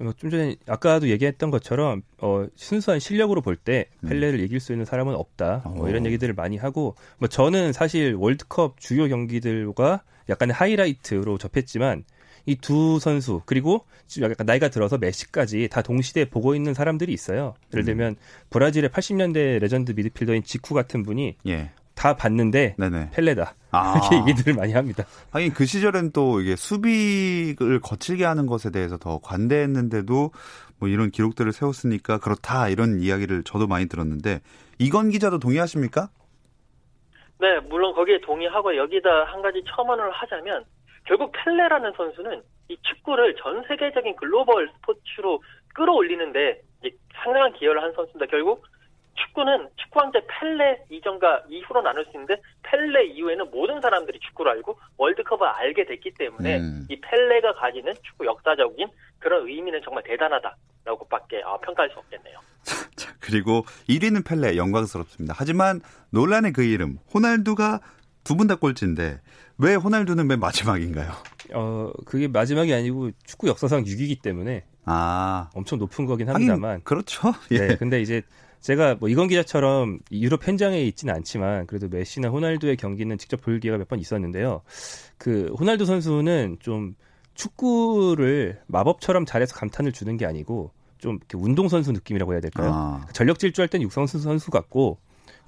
어, 0.00 0.12
좀 0.16 0.30
전에 0.30 0.56
아까도 0.66 1.08
얘기했던 1.08 1.50
것처럼 1.50 2.02
어, 2.18 2.46
순수한 2.56 3.00
실력으로 3.00 3.42
볼때 3.42 3.86
음. 4.02 4.08
펠레를 4.08 4.38
음. 4.40 4.44
이길 4.44 4.58
수 4.60 4.72
있는 4.72 4.84
사람은 4.86 5.14
없다. 5.14 5.62
뭐 5.66 5.88
이런 5.88 6.02
어. 6.04 6.06
얘기들을 6.06 6.32
많이 6.34 6.56
하고 6.56 6.94
뭐 7.18 7.28
저는 7.28 7.72
사실 7.72 8.14
월드컵 8.14 8.80
주요 8.80 9.08
경기들과 9.08 10.02
약간의 10.28 10.54
하이라이트로 10.54 11.38
접했지만 11.38 12.04
이 12.46 12.56
두 12.56 12.98
선수 12.98 13.42
그리고 13.44 13.84
약간 14.22 14.46
나이가 14.46 14.70
들어서 14.70 14.96
메시까지 14.96 15.68
다 15.70 15.82
동시대에 15.82 16.24
보고 16.24 16.54
있는 16.54 16.72
사람들이 16.72 17.12
있어요. 17.12 17.54
예를 17.72 17.84
음. 17.84 17.86
들면 17.86 18.12
음. 18.12 18.16
브라질의 18.48 18.88
80년대 18.90 19.58
레전드 19.60 19.92
미드필더인 19.92 20.42
지쿠 20.42 20.74
같은 20.74 21.02
분이 21.02 21.36
예. 21.46 21.70
다 22.00 22.16
봤는데 22.16 22.76
네네. 22.78 23.10
펠레다. 23.12 23.54
아. 23.72 24.00
이렇게 24.00 24.30
얘기들을 24.30 24.56
많이 24.56 24.72
합니다. 24.72 25.04
하긴 25.32 25.52
그 25.52 25.66
시절엔 25.66 26.12
또 26.12 26.40
이게 26.40 26.56
수비를 26.56 27.78
거칠게 27.80 28.24
하는 28.24 28.46
것에 28.46 28.70
대해서 28.70 28.96
더 28.96 29.18
관대했는데도 29.18 30.30
뭐 30.78 30.88
이런 30.88 31.10
기록들을 31.10 31.52
세웠으니까 31.52 32.18
그렇다 32.18 32.70
이런 32.70 33.00
이야기를 33.00 33.44
저도 33.44 33.66
많이 33.66 33.86
들었는데 33.86 34.40
이건 34.78 35.10
기자도 35.10 35.38
동의하십니까? 35.40 36.08
네, 37.38 37.60
물론 37.68 37.94
거기에 37.94 38.18
동의하고 38.22 38.74
여기다 38.78 39.24
한 39.24 39.42
가지 39.42 39.62
첨언을 39.68 40.10
하자면 40.10 40.64
결국 41.04 41.32
펠레라는 41.32 41.92
선수는 41.98 42.42
이 42.70 42.78
축구를 42.80 43.36
전 43.36 43.62
세계적인 43.68 44.16
글로벌 44.16 44.70
스포츠로 44.76 45.42
끌어올리는데 45.74 46.62
상당한 47.22 47.52
기여를 47.52 47.82
한 47.82 47.92
선수입니다. 47.92 48.24
결국 48.30 48.64
축구는 49.26 49.68
축구 49.76 50.00
황제 50.00 50.20
펠레 50.26 50.84
이전과 50.90 51.44
이후로 51.48 51.82
나눌 51.82 52.04
수 52.06 52.10
있는데 52.14 52.36
펠레 52.62 53.06
이후에는 53.06 53.50
모든 53.50 53.80
사람들이 53.80 54.18
축구를 54.20 54.52
알고 54.52 54.78
월드컵을 54.96 55.46
알게 55.46 55.86
됐기 55.86 56.14
때문에 56.18 56.58
음. 56.58 56.86
이 56.88 57.00
펠레가 57.00 57.54
가지는 57.54 57.94
축구 58.02 58.26
역사적인 58.26 58.88
그런 59.18 59.46
의미는 59.48 59.80
정말 59.84 60.02
대단하다라고밖에 60.04 61.42
어, 61.42 61.58
평가할 61.60 61.90
수 61.90 61.98
없겠네요. 61.98 62.38
자, 62.96 63.12
그리고 63.20 63.62
1위는 63.88 64.24
펠레 64.26 64.56
영광스럽습니다. 64.56 65.34
하지만 65.36 65.80
논란의 66.10 66.52
그 66.52 66.62
이름 66.62 66.98
호날두가 67.14 67.80
두 68.24 68.36
분 68.36 68.46
다 68.48 68.54
꼴찌인데 68.56 69.20
왜 69.58 69.74
호날두는 69.74 70.26
맨 70.26 70.40
마지막인가요? 70.40 71.10
어 71.54 71.90
그게 72.06 72.28
마지막이 72.28 72.72
아니고 72.72 73.10
축구 73.24 73.48
역사상 73.48 73.82
6위기 73.84 74.22
때문에 74.22 74.64
아 74.84 75.48
엄청 75.54 75.78
높은 75.78 76.04
거긴 76.06 76.28
합니다만 76.28 76.82
그렇죠. 76.84 77.32
예. 77.50 77.58
네, 77.68 77.76
근데 77.76 78.00
이제 78.00 78.22
제가 78.60 78.96
뭐 79.00 79.08
이건 79.08 79.28
기자처럼 79.28 80.00
유럽 80.12 80.46
현장에 80.46 80.82
있지는 80.82 81.14
않지만 81.14 81.66
그래도 81.66 81.88
메시나 81.88 82.28
호날두의 82.28 82.76
경기는 82.76 83.16
직접 83.18 83.40
볼 83.40 83.58
기회가 83.60 83.78
몇 83.78 83.88
번 83.88 83.98
있었는데요. 83.98 84.62
그 85.18 85.54
호날두 85.58 85.86
선수는 85.86 86.58
좀 86.60 86.94
축구를 87.34 88.60
마법처럼 88.66 89.24
잘해서 89.26 89.54
감탄을 89.54 89.92
주는 89.92 90.16
게 90.16 90.26
아니고 90.26 90.70
좀 90.98 91.18
운동 91.34 91.68
선수 91.68 91.92
느낌이라고 91.92 92.32
해야 92.34 92.40
될까요? 92.40 92.70
아. 92.74 93.06
전력 93.12 93.38
질주할 93.38 93.68
땐 93.68 93.80
육상 93.82 94.06
선수 94.06 94.50
같고 94.50 94.98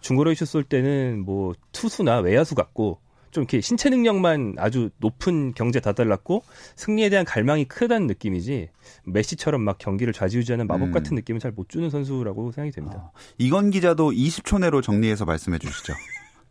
중거리 0.01 0.35
슛 0.35 0.47
쏠 0.47 0.65
때는 0.65 1.21
뭐 1.25 1.53
투수나 1.73 2.19
외야수 2.21 2.55
같고 2.55 2.99
좀 3.33 3.43
이렇게 3.43 3.61
신체 3.61 3.89
능력만 3.91 4.57
아주 4.59 4.91
높은 4.99 5.55
경제 5.55 5.81
다달랐고 5.81 6.43
승리에 6.77 7.09
대한 7.09 7.25
갈망이 7.25 7.65
크다는 7.65 8.07
느낌이지 8.07 8.69
메시처럼 9.07 9.63
막 9.63 9.79
경기를 9.79 10.13
좌지우지하는 10.13 10.67
마법 10.67 10.89
음. 10.89 10.93
같은 10.93 11.15
느낌을 11.17 11.41
잘 11.41 11.53
못 11.53 11.69
주는 11.69 11.91
선수라고 11.91 12.51
생각이 12.51 12.75
됩니다. 12.75 13.11
아, 13.15 13.19
이건 13.37 13.71
기자도 13.71 14.11
20초 14.13 14.59
내로 14.61 14.81
정리해서 14.81 15.27
말씀해 15.27 15.59
주시죠. 15.59 15.93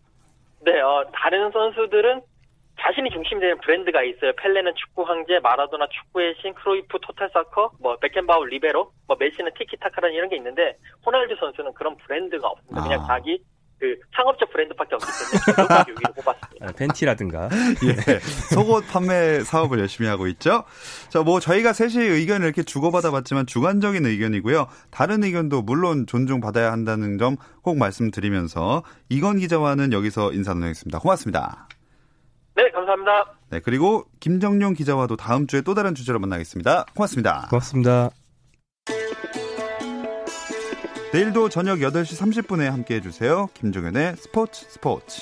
네, 0.63 0.79
어, 0.79 1.03
다른 1.11 1.49
선수들은 1.51 2.21
자신이 2.79 3.09
중심되는 3.09 3.57
브랜드가 3.61 4.03
있어요. 4.03 4.31
펠레는 4.37 4.73
축구 4.75 5.01
황제, 5.03 5.39
마라도나 5.39 5.87
축구의 5.87 6.35
신, 6.39 6.53
크루이프 6.53 6.99
토탈 7.01 7.31
사커, 7.33 7.71
뭐 7.79 7.97
베켄바워 7.97 8.45
리베로, 8.45 8.91
뭐 9.07 9.17
메시는 9.19 9.51
티키타카라는 9.57 10.15
이런 10.15 10.29
게 10.29 10.37
있는데 10.37 10.77
호날두 11.03 11.35
선수는 11.39 11.73
그런 11.73 11.97
브랜드가 11.97 12.47
없습니다. 12.47 12.83
그냥 12.83 13.01
아. 13.01 13.07
자기 13.07 13.43
그 13.79 13.99
상업적 14.15 14.51
브랜드밖에 14.51 14.93
없기 14.93 15.07
때문에 15.57 15.69
여기로 15.89 16.13
뽑았습니다. 16.13 16.40
아, 16.61 16.71
벤티라든가. 16.71 17.49
예. 17.83 18.19
속옷 18.53 18.87
판매 18.87 19.43
사업을 19.43 19.79
열심히 19.79 20.07
하고 20.09 20.27
있죠. 20.27 20.63
자, 21.09 21.21
뭐 21.21 21.39
저희가 21.39 21.73
셋이 21.73 21.95
의견을 22.05 22.45
이렇게 22.45 22.63
주고받아 22.63 23.11
봤지만 23.11 23.45
주관적인 23.47 24.05
의견이고요. 24.05 24.67
다른 24.91 25.23
의견도 25.23 25.61
물론 25.63 26.05
존중받아야 26.07 26.71
한다는 26.71 27.17
점 27.17 27.37
꼭 27.61 27.77
말씀드리면서 27.77 28.83
이건 29.09 29.37
기자와는 29.37 29.93
여기서 29.93 30.33
인사 30.33 30.53
나누겠습니다. 30.53 30.99
고맙습니다. 30.99 31.67
네, 32.55 32.69
감사합니다. 32.71 33.33
네, 33.49 33.59
그리고 33.59 34.05
김정용 34.19 34.73
기자와도 34.73 35.15
다음 35.15 35.47
주에 35.47 35.61
또 35.61 35.73
다른 35.73 35.95
주제로 35.95 36.19
만나겠습니다. 36.19 36.85
고맙습니다. 36.95 37.47
고맙습니다. 37.49 38.09
내일도 41.13 41.49
저녁 41.49 41.79
8시 41.79 42.45
30분에 42.47 42.69
함께 42.69 42.95
해주세요. 42.95 43.47
김종현의 43.53 44.15
스포츠 44.17 44.65
스포츠. 44.69 45.21